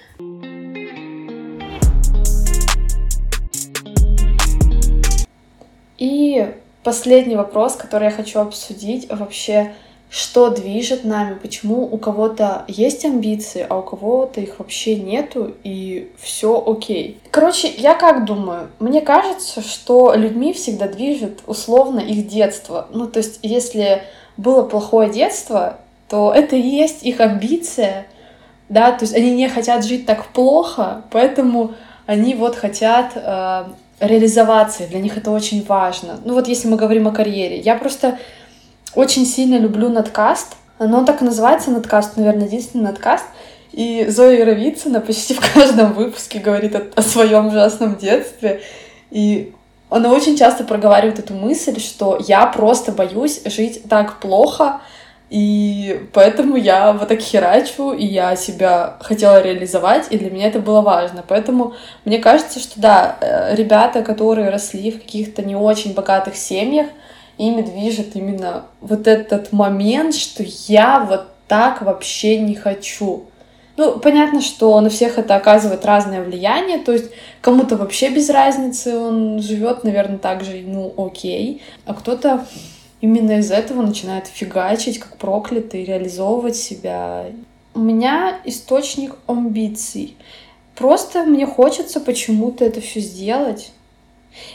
И 5.98 6.48
последний 6.84 7.36
вопрос, 7.36 7.76
который 7.76 8.06
я 8.06 8.12
хочу 8.12 8.40
обсудить, 8.40 9.10
вообще 9.10 9.74
что 10.12 10.50
движет 10.50 11.06
нами, 11.06 11.36
почему 11.42 11.86
у 11.86 11.98
кого-то 11.98 12.66
есть 12.68 13.06
амбиции, 13.06 13.66
а 13.68 13.78
у 13.78 13.82
кого-то 13.82 14.42
их 14.42 14.60
вообще 14.60 14.98
нету, 14.98 15.56
и 15.64 16.12
все 16.20 16.62
окей. 16.68 17.18
Короче, 17.32 17.70
я 17.70 17.96
как 17.96 18.26
думаю, 18.26 18.68
мне 18.80 19.00
кажется, 19.00 19.62
что 19.62 20.14
людьми 20.14 20.52
всегда 20.52 20.90
движет 20.90 21.40
условно 21.48 22.02
их 22.02 22.28
детство. 22.28 22.88
Ну, 22.92 23.08
то 23.08 23.20
есть, 23.20 23.40
если 23.42 24.04
было 24.36 24.64
плохое 24.64 25.10
детство, 25.10 25.78
то 26.10 26.34
это 26.34 26.58
и 26.58 26.62
есть 26.62 27.04
их 27.04 27.22
амбиция, 27.22 28.06
да, 28.68 28.92
то 28.92 29.06
есть 29.06 29.16
они 29.16 29.32
не 29.32 29.48
хотят 29.48 29.86
жить 29.86 30.06
так 30.06 30.26
плохо, 30.28 31.04
поэтому 31.10 31.72
они 32.06 32.36
вот 32.36 32.58
хотят 32.58 33.14
э, 33.16 33.64
реализоваться, 34.02 34.88
для 34.88 35.00
них 35.00 35.18
это 35.18 35.32
очень 35.32 35.64
важно. 35.64 36.20
Ну 36.26 36.34
вот 36.34 36.50
если 36.50 36.68
мы 36.68 36.76
говорим 36.76 37.08
о 37.08 37.12
карьере, 37.12 37.60
я 37.60 37.76
просто 37.76 38.20
очень 38.96 39.26
сильно 39.26 39.58
люблю 39.58 39.90
надкаст. 39.90 40.56
Оно 40.78 41.06
так 41.06 41.22
и 41.22 41.26
называется 41.26 41.72
надкаст, 41.72 42.18
наверное, 42.18 42.46
единственный 42.46 42.84
надкаст. 42.84 43.26
И 43.72 44.06
Зоя 44.10 44.40
Яровицына 44.40 45.00
почти 45.00 45.34
в 45.40 45.54
каждом 45.54 45.94
выпуске 45.94 46.40
говорит 46.40 46.76
о, 46.76 46.84
о 46.96 47.02
своем 47.02 47.48
ужасном 47.48 47.96
детстве. 47.96 48.62
И 49.12 49.54
она 49.90 50.10
очень 50.12 50.38
часто 50.38 50.64
проговаривает 50.64 51.20
эту 51.20 51.34
мысль, 51.34 51.80
что 51.80 52.18
я 52.26 52.46
просто 52.46 52.94
боюсь 52.94 53.42
жить 53.46 53.84
так 53.90 54.20
плохо, 54.20 54.80
и 55.30 56.08
поэтому 56.14 56.56
я 56.56 56.92
вот 56.92 57.08
так 57.08 57.20
херачу, 57.20 57.94
и 57.94 58.06
я 58.06 58.36
себя 58.36 58.98
хотела 59.00 59.42
реализовать, 59.42 60.08
и 60.10 60.18
для 60.18 60.30
меня 60.30 60.48
это 60.48 60.60
было 60.60 60.82
важно. 60.82 61.24
Поэтому 61.26 61.74
мне 62.04 62.20
кажется, 62.20 62.60
что 62.60 62.80
да, 62.80 63.18
э, 63.22 63.56
ребята, 63.56 64.02
которые 64.02 64.50
росли 64.50 64.92
в 64.92 65.02
каких-то 65.02 65.42
не 65.42 65.56
очень 65.56 65.94
богатых 65.94 66.36
семьях, 66.36 66.88
ими 67.38 67.62
движет 67.62 68.16
именно 68.16 68.66
вот 68.82 69.08
этот 69.08 69.52
момент, 69.52 70.16
что 70.16 70.44
я 70.68 71.00
вот 71.00 71.28
так 71.48 71.82
вообще 71.82 72.40
не 72.40 72.56
хочу. 72.56 73.26
Ну, 73.78 74.00
понятно, 74.00 74.42
что 74.42 74.80
на 74.80 74.90
всех 74.90 75.18
это 75.18 75.36
оказывает 75.36 75.86
разное 75.86 76.24
влияние, 76.24 76.78
то 76.80 76.92
есть 76.92 77.12
кому-то 77.42 77.78
вообще 77.78 78.10
без 78.10 78.30
разницы, 78.30 78.98
он 78.98 79.42
живет, 79.42 79.84
наверное, 79.84 80.18
так 80.18 80.44
же, 80.44 80.62
ну, 80.66 80.94
окей, 80.98 81.62
а 81.86 81.94
кто-то 81.94 82.46
именно 83.00 83.40
из 83.40 83.50
этого 83.50 83.82
начинает 83.82 84.28
фигачить, 84.28 85.00
как 85.00 85.18
проклятый, 85.18 85.84
реализовывать 85.84 86.56
себя. 86.56 87.26
У 87.74 87.80
меня 87.80 88.38
источник 88.46 89.16
амбиций. 89.28 90.16
Просто 90.76 91.24
мне 91.24 91.46
хочется 91.46 92.00
почему-то 92.00 92.66
это 92.66 92.82
все 92.82 93.00
сделать. 93.00 93.72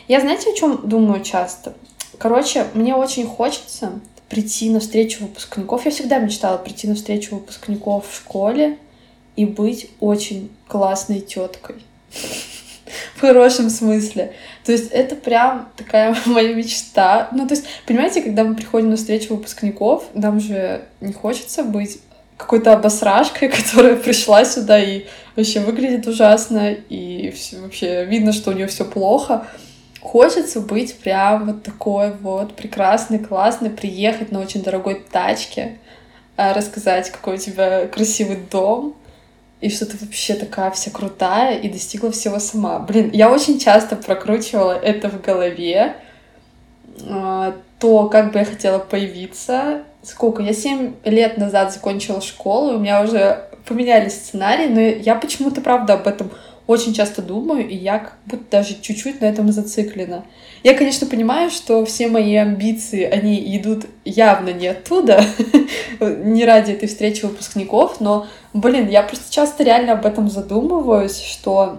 Я 0.09 0.21
знаете, 0.21 0.51
о 0.51 0.55
чем 0.55 0.89
думаю 0.89 1.23
часто? 1.23 1.75
Короче, 2.18 2.66
мне 2.74 2.94
очень 2.94 3.26
хочется 3.26 4.00
прийти 4.29 4.70
на 4.70 4.81
встречу 4.81 5.22
выпускников. 5.22 5.85
Я 5.85 5.90
всегда 5.90 6.18
мечтала 6.18 6.59
прийти 6.59 6.88
на 6.88 6.94
встречу 6.94 7.37
выпускников 7.37 8.09
в 8.11 8.16
школе 8.16 8.79
и 9.37 9.44
быть 9.44 9.90
очень 10.00 10.50
классной 10.66 11.20
теткой. 11.20 11.76
в 13.16 13.20
хорошем 13.20 13.70
смысле. 13.70 14.33
То 14.64 14.72
есть 14.72 14.90
это 14.90 15.16
прям 15.16 15.68
такая 15.76 16.16
моя 16.26 16.55
мечта. 16.55 17.29
Ну, 17.33 17.46
то 17.46 17.55
есть, 17.55 17.66
понимаете, 17.87 18.22
когда 18.22 18.44
мы 18.44 18.55
приходим 18.55 18.90
на 18.90 18.96
встречу 18.96 19.35
выпускников, 19.35 20.05
нам 20.14 20.40
же 20.40 20.83
не 21.00 21.12
хочется 21.12 21.64
быть 21.64 21.98
какой-то 22.37 22.72
обосрашкой, 22.72 23.48
которая 23.48 23.96
пришла 23.96 24.44
сюда 24.44 24.79
и 24.79 25.07
вообще 25.35 25.61
выглядит 25.61 26.07
ужасно, 26.07 26.72
и 26.72 27.35
вообще 27.61 28.05
видно, 28.05 28.33
что 28.33 28.50
у 28.50 28.55
нее 28.55 28.66
все 28.66 28.85
плохо. 28.85 29.46
Хочется 30.07 30.61
быть 30.61 30.97
прям 30.99 31.47
вот 31.47 31.64
такой 31.64 32.12
вот 32.12 32.55
прекрасный, 32.55 33.19
классный, 33.19 33.71
приехать 33.71 34.31
на 34.31 34.40
очень 34.40 34.62
дорогой 34.62 35.03
тачке, 35.11 35.79
а, 36.37 36.55
рассказать, 36.55 37.11
какой 37.11 37.35
у 37.35 37.38
тебя 37.38 37.88
красивый 37.88 38.37
дом, 38.37 38.95
и 39.61 39.69
что 39.69 39.85
ты 39.85 39.97
вообще 39.97 40.35
такая 40.35 40.71
вся 40.71 40.92
крутая 40.92 41.59
и 41.59 41.69
достигла 41.69 42.12
всего 42.12 42.38
сама. 42.38 42.79
Блин, 42.79 43.11
я 43.12 43.33
очень 43.33 43.59
часто 43.59 43.97
прокручивала 43.97 44.79
это 44.79 45.11
в 45.11 45.21
голове, 45.21 45.97
а, 47.11 47.57
то, 47.81 48.09
как 48.09 48.31
бы 48.31 48.38
я 48.38 48.45
хотела 48.45 48.79
появиться. 48.79 49.83
Сколько? 50.05 50.40
Я 50.40 50.53
7 50.53 50.95
лет 51.03 51.37
назад 51.37 51.73
закончила 51.73 52.21
школу, 52.21 52.77
у 52.77 52.79
меня 52.79 53.03
уже 53.03 53.49
поменялись 53.66 54.14
сценарии, 54.14 54.69
но 54.69 54.81
я 54.81 55.16
почему-то, 55.16 55.61
правда, 55.61 55.95
об 55.95 56.07
этом 56.07 56.31
очень 56.66 56.94
часто 56.94 57.22
думаю, 57.22 57.68
и 57.68 57.76
я 57.76 57.98
как 58.00 58.18
будто 58.26 58.44
даже 58.50 58.74
чуть-чуть 58.81 59.20
на 59.20 59.26
этом 59.26 59.52
зациклена. 59.52 60.24
Я, 60.64 60.74
конечно, 60.74 61.07
понимаю, 61.07 61.50
что 61.50 61.85
все 61.85 62.09
мои 62.09 62.35
амбиции, 62.35 63.05
они 63.05 63.57
идут 63.57 63.87
явно 64.05 64.50
не 64.50 64.66
оттуда, 64.68 65.24
не 66.00 66.44
ради 66.44 66.72
этой 66.72 66.88
встречи 66.88 67.24
выпускников, 67.24 68.00
но, 68.00 68.26
блин, 68.52 68.88
я 68.88 69.02
просто 69.02 69.33
часто 69.33 69.62
реально 69.62 69.92
об 69.92 70.07
этом 70.07 70.29
задумываюсь, 70.29 71.20
что 71.20 71.79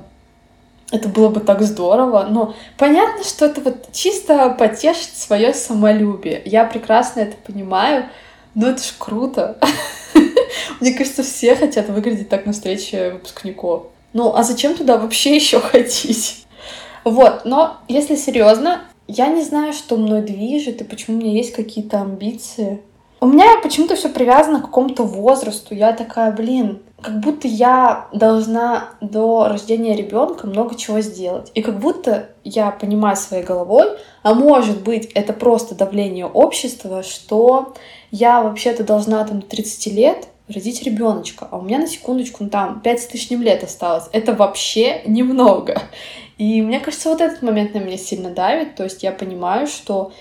это 0.91 1.10
было 1.10 1.28
бы 1.28 1.41
так 1.41 1.62
здорово. 1.63 2.28
Но 2.30 2.56
понятно, 2.78 3.23
что 3.26 3.45
это 3.45 3.60
вот 3.60 3.91
чисто 3.91 4.50
потешить 4.52 5.17
свое 5.17 5.54
самолюбие. 5.54 6.41
Я 6.45 6.63
прекрасно 6.63 7.21
это 7.21 7.36
понимаю, 7.45 8.06
но 8.56 8.69
это 8.69 8.82
ж 8.82 8.93
круто. 8.97 9.58
Мне 10.80 10.93
кажется, 10.93 11.23
все 11.23 11.56
хотят 11.56 11.89
выглядеть 11.89 12.30
так 12.30 12.45
на 12.45 12.54
встрече 12.54 13.12
выпускников. 13.12 13.88
Ну, 14.13 14.34
а 14.36 14.43
зачем 14.43 14.76
туда 14.76 14.98
вообще 14.98 15.36
еще 15.36 15.60
ходить? 15.60 16.46
Вот, 17.04 17.46
но 17.46 17.78
если 17.88 18.15
серьезно, 18.15 18.82
я 19.08 19.28
не 19.28 19.41
знаю, 19.41 19.74
что 19.74 19.96
мной 19.96 20.22
движет 20.22 20.82
и 20.82 20.84
почему 20.84 21.17
у 21.17 21.20
меня 21.22 21.32
есть 21.32 21.54
какие-то 21.54 22.02
амбиции. 22.02 22.82
У 23.20 23.26
меня 23.26 23.46
почему-то 23.63 23.96
все 23.96 24.10
привязано 24.10 24.60
к 24.60 24.65
какому-то 24.65 25.04
возрасту. 25.04 25.74
Я 25.74 25.93
такая, 25.93 26.32
блин, 26.32 26.84
как 27.02 27.20
будто 27.20 27.48
я 27.48 28.08
должна 28.12 28.89
до 29.02 29.48
рождения 29.48 29.96
ребенка 29.96 30.46
много 30.46 30.76
чего 30.76 31.00
сделать. 31.02 31.52
И 31.56 31.62
как 31.62 31.80
будто 31.80 32.30
я 32.43 32.70
понимаю 32.70 33.15
своей 33.15 33.43
головой, 33.43 33.86
а 34.22 34.34
может 34.34 34.84
быть, 34.84 35.06
это 35.13 35.34
просто 35.34 35.74
давление 35.74 36.26
общества, 36.26 37.02
что 37.02 37.74
я 38.12 38.41
вообще-то 38.41 38.84
должна 38.84 39.24
там 39.26 39.39
до 39.39 39.48
30 39.48 39.93
лет 39.93 40.28
родить 40.48 40.84
ребеночка, 40.84 41.48
а 41.50 41.58
у 41.58 41.62
меня 41.62 41.80
на 41.80 41.88
секундочку, 41.88 42.44
ну 42.44 42.50
там 42.50 42.82
5 42.82 43.02
с 43.02 43.14
лишним 43.14 43.42
лет 43.42 43.64
осталось. 43.64 44.06
Это 44.12 44.34
вообще 44.34 45.02
немного. 45.06 45.82
И 46.38 46.62
мне 46.62 46.80
кажется, 46.80 47.10
вот 47.10 47.22
этот 47.22 47.42
момент 47.42 47.74
на 47.74 47.80
меня 47.80 47.98
сильно 47.98 48.30
давит. 48.30 48.76
То 48.76 48.84
есть 48.84 49.04
я 49.04 49.12
понимаю, 49.12 49.68
что 49.68 50.12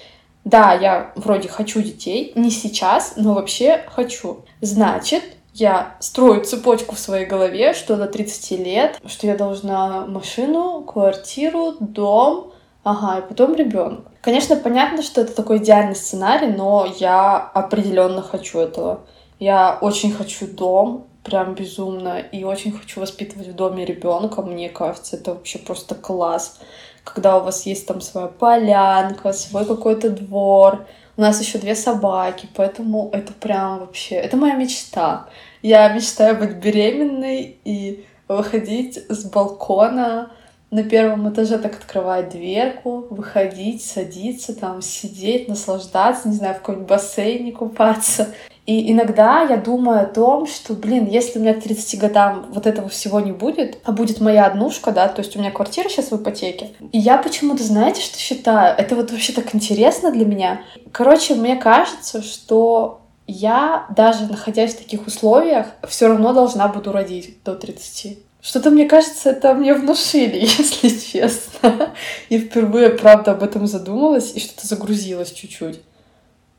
да, 0.45 0.75
я 0.75 1.12
вроде 1.17 1.49
хочу 1.49 1.83
детей, 1.83 2.33
не 2.37 2.51
сейчас, 2.51 3.15
но 3.17 3.35
вообще 3.35 3.83
хочу. 3.89 4.45
Значит, 4.61 5.25
я 5.53 5.97
строю 6.01 6.45
цепочку 6.45 6.95
в 6.95 7.01
своей 7.01 7.27
голове, 7.27 7.75
что 7.75 7.97
до 7.97 8.07
30 8.07 8.51
лет, 8.61 9.01
что 9.07 9.27
я 9.27 9.37
должна 9.37 10.07
машину, 10.07 10.83
квартиру, 10.83 11.75
дом, 11.81 12.53
ага, 12.85 13.19
и 13.19 13.29
потом 13.29 13.55
ребенок. 13.55 14.07
Конечно, 14.21 14.55
понятно, 14.55 15.03
что 15.03 15.23
это 15.23 15.35
такой 15.35 15.59
идеальный 15.59 15.97
сценарий, 15.97 16.49
но 16.49 16.87
я 16.99 17.39
определенно 17.39 18.23
хочу 18.23 18.59
этого. 18.59 19.01
Я 19.38 19.79
очень 19.81 20.12
хочу 20.12 20.46
дом, 20.46 21.07
прям 21.22 21.55
безумно, 21.55 22.18
и 22.18 22.44
очень 22.44 22.72
хочу 22.72 23.01
воспитывать 23.01 23.49
в 23.49 23.55
доме 23.55 23.85
ребенка. 23.85 24.42
Мне 24.42 24.68
кажется, 24.68 25.16
это 25.16 25.35
вообще 25.35 25.59
просто 25.59 25.94
класс 25.94 26.59
когда 27.07 27.38
у 27.38 27.44
вас 27.44 27.64
есть 27.66 27.87
там 27.87 28.01
своя 28.01 28.27
полянка, 28.27 29.33
свой 29.33 29.64
какой-то 29.64 30.11
двор. 30.11 30.87
У 31.16 31.20
нас 31.20 31.40
еще 31.40 31.59
две 31.59 31.75
собаки, 31.75 32.49
поэтому 32.55 33.09
это 33.12 33.33
прям 33.33 33.79
вообще... 33.79 34.16
Это 34.16 34.37
моя 34.37 34.55
мечта. 34.55 35.29
Я 35.62 35.88
мечтаю 35.88 36.37
быть 36.37 36.57
беременной 36.57 37.59
и 37.64 38.05
выходить 38.29 38.99
с 39.09 39.25
балкона 39.25 40.33
на 40.70 40.83
первом 40.83 41.33
этаже, 41.33 41.59
так 41.59 41.75
открывать 41.75 42.31
дверку, 42.31 43.07
выходить, 43.09 43.85
садиться, 43.85 44.55
там, 44.55 44.83
сидеть, 44.83 45.49
наслаждаться, 45.49 46.29
не 46.29 46.35
знаю, 46.35 46.57
в 46.57 46.59
каком-нибудь 46.59 46.88
бассейне 46.88 47.53
купаться. 47.53 48.35
И 48.66 48.92
иногда 48.92 49.42
я 49.42 49.57
думаю 49.57 50.02
о 50.02 50.07
том, 50.07 50.46
что, 50.46 50.74
блин, 50.74 51.07
если 51.07 51.38
у 51.38 51.42
меня 51.42 51.55
к 51.55 51.62
30 51.62 52.00
годам 52.00 52.46
вот 52.52 52.66
этого 52.66 52.88
всего 52.88 53.20
не 53.20 53.31
будет, 53.31 53.79
а 53.85 53.92
будет 53.92 54.20
моя 54.20 54.46
однушка, 54.46 54.90
да, 54.90 55.07
то 55.07 55.22
есть 55.22 55.37
у 55.37 55.38
меня 55.38 55.52
квартира 55.52 55.88
сейчас 55.88 56.11
в 56.11 56.16
ипотеке, 56.16 56.70
и 56.90 56.98
я 56.98 57.16
почему-то, 57.16 57.62
знаете, 57.62 58.02
что 58.02 58.18
считаю? 58.18 58.76
Это 58.76 58.96
вот 58.96 59.12
вообще 59.12 59.33
так 59.33 59.55
интересно 59.55 60.11
для 60.11 60.26
меня. 60.26 60.62
Короче, 60.90 61.37
мне 61.37 61.55
кажется, 61.57 62.22
что 62.22 63.02
я, 63.29 63.87
даже 63.94 64.26
находясь 64.26 64.74
в 64.74 64.79
таких 64.79 65.07
условиях, 65.07 65.66
все 65.88 66.09
равно 66.09 66.33
должна 66.33 66.66
буду 66.66 66.90
родить 66.90 67.42
до 67.44 67.55
30. 67.55 68.18
Что-то, 68.40 68.70
мне 68.70 68.87
кажется, 68.87 69.31
это 69.31 69.55
мне 69.55 69.74
внушили, 69.74 70.38
если 70.59 70.88
честно. 70.88 71.90
И 72.29 72.38
впервые, 72.38 72.90
правда, 72.90 73.33
об 73.33 73.42
этом 73.42 73.66
задумалась 73.66 74.33
и 74.35 74.40
что-то 74.40 74.66
загрузилась 74.66 75.33
чуть-чуть. 75.33 75.81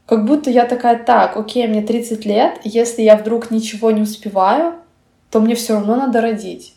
Как 0.07 0.25
будто 0.25 0.49
я 0.49 0.65
такая, 0.65 1.03
так, 1.03 1.35
окей, 1.35 1.67
мне 1.67 1.81
30 1.81 2.25
лет, 2.25 2.61
если 2.63 3.01
я 3.01 3.17
вдруг 3.17 3.51
ничего 3.51 3.91
не 3.91 4.01
успеваю, 4.01 4.75
то 5.29 5.41
мне 5.41 5.53
все 5.53 5.73
равно 5.73 5.97
надо 5.97 6.21
родить. 6.21 6.73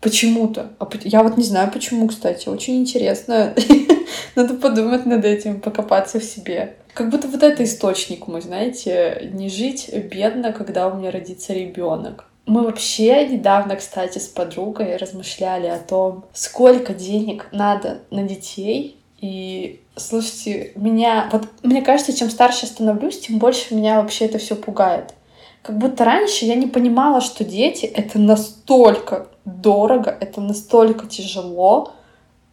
Почему-то. 0.00 0.70
А 0.78 0.88
я 1.02 1.24
вот 1.24 1.36
не 1.36 1.42
знаю, 1.42 1.72
почему, 1.72 2.06
кстати. 2.06 2.48
Очень 2.48 2.78
интересно. 2.78 3.54
Надо 4.36 4.54
подумать 4.54 5.04
над 5.04 5.24
этим, 5.24 5.60
покопаться 5.60 6.20
в 6.20 6.24
себе. 6.24 6.76
Как 6.94 7.10
будто 7.10 7.26
вот 7.26 7.42
это 7.42 7.64
источник 7.64 8.28
мой, 8.28 8.40
знаете, 8.40 9.30
не 9.32 9.48
жить 9.48 9.90
бедно, 9.92 10.52
когда 10.52 10.86
у 10.86 10.96
меня 10.96 11.10
родится 11.10 11.52
ребенок. 11.52 12.26
Мы 12.46 12.62
вообще 12.62 13.26
недавно, 13.26 13.74
кстати, 13.74 14.18
с 14.18 14.28
подругой 14.28 14.96
размышляли 14.96 15.66
о 15.66 15.78
том, 15.78 16.24
сколько 16.32 16.94
денег 16.94 17.48
надо 17.50 17.98
на 18.10 18.22
детей, 18.22 18.97
и 19.20 19.80
слушайте, 19.96 20.72
меня, 20.76 21.28
вот 21.32 21.48
мне 21.62 21.82
кажется, 21.82 22.16
чем 22.16 22.30
старше 22.30 22.66
я 22.66 22.68
становлюсь, 22.68 23.18
тем 23.18 23.38
больше 23.38 23.74
меня 23.74 24.00
вообще 24.00 24.26
это 24.26 24.38
все 24.38 24.54
пугает. 24.54 25.14
Как 25.62 25.76
будто 25.76 26.04
раньше 26.04 26.44
я 26.44 26.54
не 26.54 26.66
понимала, 26.66 27.20
что 27.20 27.44
дети 27.44 27.84
это 27.84 28.18
настолько 28.18 29.26
дорого, 29.44 30.16
это 30.20 30.40
настолько 30.40 31.06
тяжело, 31.06 31.92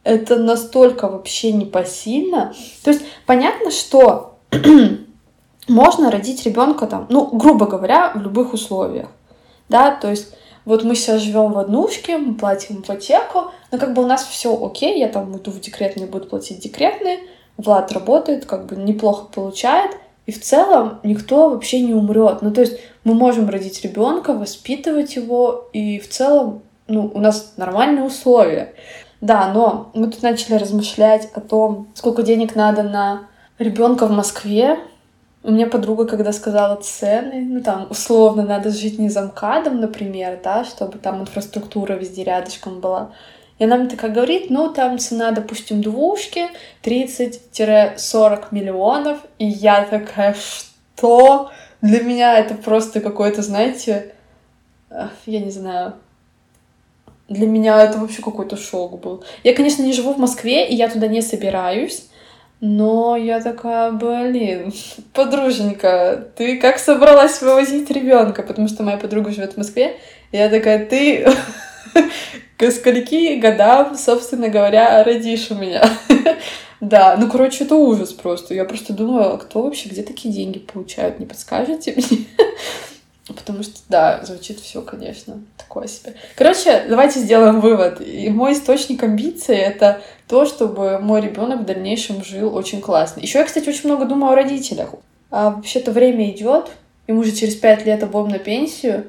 это 0.03 0.37
настолько 0.37 1.07
вообще 1.07 1.51
непосильно. 1.51 2.53
То 2.83 2.91
есть 2.91 3.03
понятно, 3.27 3.69
что 3.69 4.39
можно 5.67 6.09
родить 6.09 6.45
ребенка 6.45 6.87
там, 6.87 7.05
ну, 7.09 7.27
грубо 7.27 7.67
говоря, 7.67 8.11
в 8.15 8.21
любых 8.21 8.53
условиях. 8.53 9.09
Да, 9.69 9.91
то 9.91 10.09
есть 10.09 10.33
вот 10.65 10.83
мы 10.83 10.95
сейчас 10.95 11.21
живем 11.21 11.53
в 11.53 11.59
однушке, 11.59 12.17
мы 12.17 12.33
платим 12.33 12.81
ипотеку, 12.81 13.51
но 13.75 13.79
как 13.79 13.93
бы 13.93 14.03
у 14.03 14.07
нас 14.07 14.25
все 14.25 14.57
окей, 14.65 14.97
я 14.99 15.09
там 15.09 15.33
уйду 15.33 15.51
в 15.51 15.59
декрет, 15.59 15.97
мне 15.97 16.05
будут 16.05 16.29
платить 16.29 16.61
декретные, 16.61 17.19
Влад 17.57 17.91
работает, 17.91 18.45
как 18.45 18.67
бы 18.67 18.77
неплохо 18.77 19.25
получает, 19.25 19.91
и 20.25 20.31
в 20.31 20.41
целом 20.41 20.99
никто 21.03 21.49
вообще 21.49 21.81
не 21.81 21.93
умрет. 21.93 22.41
Ну, 22.41 22.53
то 22.53 22.61
есть 22.61 22.79
мы 23.03 23.15
можем 23.15 23.49
родить 23.49 23.83
ребенка, 23.83 24.31
воспитывать 24.31 25.17
его, 25.17 25.67
и 25.73 25.99
в 25.99 26.07
целом, 26.07 26.61
ну, 26.87 27.11
у 27.13 27.19
нас 27.19 27.55
нормальные 27.57 28.05
условия. 28.05 28.73
Да, 29.19 29.51
но 29.53 29.91
мы 29.93 30.07
тут 30.07 30.23
начали 30.23 30.55
размышлять 30.55 31.29
о 31.33 31.41
том, 31.41 31.89
сколько 31.95 32.23
денег 32.23 32.55
надо 32.55 32.81
на 32.81 33.27
ребенка 33.59 34.07
в 34.07 34.11
Москве, 34.11 34.79
у 35.43 35.51
меня 35.51 35.67
подруга, 35.67 36.05
когда 36.05 36.31
сказала 36.31 36.77
цены, 36.77 37.45
ну 37.47 37.61
там 37.61 37.87
условно 37.89 38.43
надо 38.43 38.71
жить 38.71 38.97
не 38.97 39.09
за 39.09 39.23
МКАДом, 39.23 39.81
например, 39.81 40.39
да, 40.43 40.63
чтобы 40.63 40.97
там 40.97 41.21
инфраструктура 41.21 41.93
везде 41.93 42.23
рядышком 42.23 42.79
была. 42.79 43.11
И 43.57 43.63
она 43.63 43.77
мне 43.77 43.89
такая 43.89 44.11
говорит, 44.11 44.49
ну 44.49 44.71
там 44.71 44.99
цена, 44.99 45.31
допустим, 45.31 45.81
двушки 45.81 46.47
30-40 46.83 48.47
миллионов. 48.51 49.19
И 49.39 49.45
я 49.45 49.85
такая, 49.85 50.35
что? 50.35 51.51
Для 51.81 52.01
меня 52.01 52.37
это 52.37 52.55
просто 52.55 52.99
какой-то, 52.99 53.41
знаете, 53.41 54.13
я 55.25 55.39
не 55.39 55.51
знаю, 55.51 55.93
для 57.27 57.47
меня 57.47 57.81
это 57.83 57.97
вообще 57.97 58.21
какой-то 58.21 58.57
шок 58.57 58.99
был. 58.99 59.23
Я, 59.43 59.55
конечно, 59.55 59.83
не 59.83 59.93
живу 59.93 60.13
в 60.13 60.19
Москве, 60.19 60.67
и 60.67 60.75
я 60.75 60.89
туда 60.89 61.07
не 61.07 61.21
собираюсь, 61.21 62.07
но 62.59 63.15
я 63.15 63.41
такая, 63.41 63.91
блин, 63.91 64.73
подруженька, 65.13 66.27
ты 66.35 66.57
как 66.57 66.79
собралась 66.79 67.41
вывозить 67.41 67.89
ребенка? 67.89 68.43
Потому 68.43 68.67
что 68.67 68.83
моя 68.83 68.97
подруга 68.97 69.31
живет 69.31 69.53
в 69.53 69.57
Москве. 69.57 69.97
И 70.31 70.37
я 70.37 70.49
такая, 70.49 70.85
ты 70.85 71.27
к 72.57 72.71
скольки 72.71 73.39
годам, 73.39 73.97
собственно 73.97 74.49
говоря, 74.49 75.03
родишь 75.03 75.51
у 75.51 75.55
меня. 75.55 75.83
Да, 76.81 77.15
ну, 77.17 77.29
короче, 77.31 77.63
это 77.63 77.75
ужас 77.75 78.11
просто. 78.11 78.53
Я 78.53 78.65
просто 78.65 78.93
думаю, 78.93 79.33
а 79.33 79.37
кто 79.37 79.63
вообще, 79.63 79.89
где 79.89 80.03
такие 80.03 80.31
деньги 80.31 80.59
получают, 80.59 81.19
не 81.19 81.25
подскажете 81.25 81.93
мне? 81.95 82.25
Потому 83.27 83.63
что, 83.63 83.79
да, 83.89 84.21
звучит 84.23 84.59
все, 84.59 84.81
конечно, 84.81 85.41
такое 85.57 85.87
себе. 85.87 86.13
Короче, 86.35 86.85
давайте 86.87 87.21
сделаем 87.21 87.59
вывод. 87.59 88.01
И 88.01 88.29
мой 88.29 88.53
источник 88.53 89.01
амбиций— 89.01 89.55
это 89.57 90.01
то, 90.27 90.45
чтобы 90.45 90.99
мой 90.99 91.21
ребенок 91.21 91.61
в 91.61 91.65
дальнейшем 91.65 92.23
жил 92.23 92.53
очень 92.55 92.81
классно. 92.81 93.21
Еще 93.21 93.39
я, 93.39 93.45
кстати, 93.45 93.67
очень 93.67 93.89
много 93.89 94.05
думаю 94.05 94.33
о 94.33 94.35
родителях. 94.35 94.89
А 95.31 95.51
вообще-то 95.51 95.91
время 95.91 96.29
идет, 96.29 96.69
и 97.07 97.13
мы 97.13 97.21
уже 97.21 97.31
через 97.31 97.55
пять 97.55 97.85
лет 97.85 98.03
обоим 98.03 98.27
на 98.27 98.37
пенсию. 98.37 99.05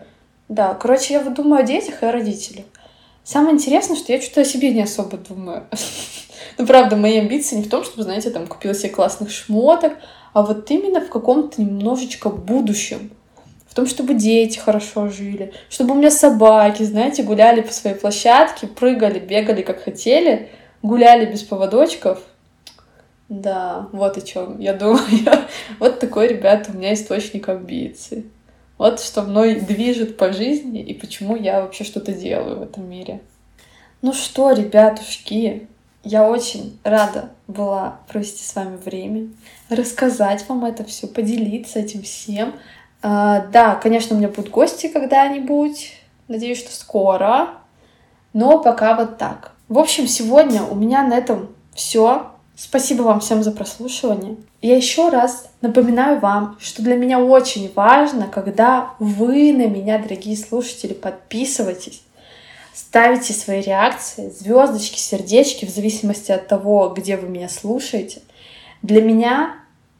Да, 0.49 0.75
короче, 0.75 1.15
я 1.15 1.21
вот 1.21 1.35
думаю 1.35 1.63
о 1.63 1.67
детях 1.67 2.03
и 2.03 2.07
о 2.07 2.13
родителях. 2.13 2.65
Самое 3.27 3.57
интересное, 3.57 3.97
что 3.97 4.13
я 4.13 4.23
что-то 4.23 4.43
о 4.43 4.45
себе 4.45 4.71
не 4.71 4.83
особо 4.83 5.17
думаю. 5.17 5.67
Ну, 6.59 6.67
правда, 6.67 6.97
мои 6.97 7.19
амбиции 7.19 7.57
не 7.57 7.65
в 7.65 7.69
том, 7.69 7.85
чтобы, 7.85 8.05
знаете, 8.05 8.31
там, 8.31 8.47
купила 8.47 8.73
себе 8.73 8.89
классных 8.89 9.31
шмоток, 9.31 9.93
а 10.33 10.41
вот 10.41 10.71
именно 10.71 11.03
в 11.03 11.11
каком-то 11.11 11.61
немножечко 11.61 12.31
будущем. 12.31 13.11
В 13.69 13.75
том, 13.75 13.87
чтобы 13.87 14.15
дети 14.15 14.59
хорошо 14.59 15.09
жили, 15.09 15.53
чтобы 15.69 15.93
у 15.93 15.99
меня 15.99 16.11
собаки, 16.11 16.83
знаете, 16.83 17.25
гуляли 17.25 17.61
по 17.61 17.73
своей 17.73 17.97
площадке, 17.97 18.67
прыгали, 18.69 19.19
бегали 19.19 19.61
как 19.61 19.83
хотели, 19.83 20.49
гуляли 20.83 21.31
без 21.31 21.43
поводочков. 21.43 22.21
Да, 23.29 23.89
вот 23.93 24.17
о 24.17 24.21
чем 24.23 24.59
я 24.61 24.73
думаю. 24.73 25.03
вот 25.79 25.99
такой, 25.99 26.29
ребята, 26.29 26.71
у 26.73 26.77
меня 26.77 26.95
источник 26.95 27.51
амбиций. 27.51 28.31
Вот 28.79 29.01
что 29.01 29.23
мной 29.23 29.61
движет 29.61 30.17
по 30.17 30.33
жизни 30.33 30.81
и 30.81 30.93
почему 30.95 31.37
я 31.37 31.63
вообще 31.63 31.85
что-то 31.85 32.13
делаю 32.13 32.59
в 32.59 32.63
этом 32.63 32.89
мире. 32.89 33.21
Ну 34.03 34.13
что, 34.13 34.53
ребятушки, 34.53 35.67
я 36.05 36.29
очень 36.29 36.79
рада 36.85 37.31
была 37.49 38.01
провести 38.07 38.45
с 38.45 38.55
вами 38.55 38.77
время, 38.77 39.29
рассказать 39.71 40.47
вам 40.49 40.65
это 40.65 40.85
все, 40.85 41.07
поделиться 41.07 41.79
этим 41.79 42.03
всем. 42.03 42.55
А, 43.03 43.47
да, 43.47 43.75
конечно, 43.77 44.15
у 44.15 44.19
меня 44.19 44.29
будут 44.29 44.51
гости 44.51 44.89
когда-нибудь. 44.89 45.95
Надеюсь, 46.29 46.59
что 46.59 46.73
скоро. 46.73 47.49
Но 48.33 48.63
пока 48.63 48.95
вот 48.95 49.17
так. 49.17 49.53
В 49.69 49.79
общем, 49.79 50.07
сегодня 50.07 50.63
у 50.63 50.75
меня 50.75 51.03
на 51.03 51.15
этом 51.15 51.55
все. 51.75 52.31
Спасибо 52.59 53.03
вам 53.03 53.21
всем 53.21 53.43
за 53.43 53.53
прослушивание. 53.53 54.37
Я 54.63 54.77
еще 54.77 55.11
раз 55.11 55.51
напоминаю 55.61 56.21
вам, 56.21 56.57
что 56.59 56.81
для 56.81 56.97
меня 56.97 57.21
очень 57.21 57.71
важно, 57.75 58.29
когда 58.29 58.95
вы 58.99 59.53
на 59.53 59.67
меня, 59.67 59.99
дорогие 59.99 60.39
слушатели, 60.39 60.95
подписываетесь, 60.95 62.03
ставите 62.73 63.35
свои 63.35 63.61
реакции, 63.61 64.31
звездочки, 64.31 64.99
сердечки, 64.99 65.67
в 65.67 65.69
зависимости 65.69 66.33
от 66.33 66.49
того, 66.49 66.95
где 66.97 67.19
вы 67.19 67.29
меня 67.29 67.51
слушаете. 67.51 68.23
Для 68.81 69.03
меня 69.03 69.57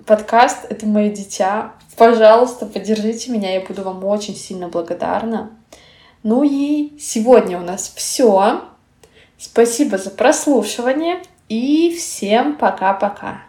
подкаст— 0.07 0.65
это 0.71 0.87
мое 0.87 1.11
дитя. 1.11 1.75
Пожалуйста, 1.95 2.65
поддержите 2.65 3.31
меня, 3.33 3.53
я 3.53 3.61
буду 3.61 3.83
вам 3.83 4.03
очень 4.03 4.35
сильно 4.35 4.69
благодарна. 4.69 5.51
Ну 6.23 6.43
и 6.43 6.99
сегодня 6.99 7.61
у 7.61 7.63
нас 7.63 7.93
все. 7.95 8.63
Спасибо 9.37 9.99
за 9.99 10.09
прослушивание 10.09 11.21
и 11.49 11.95
всем 11.97 12.57
пока-пока. 12.57 13.46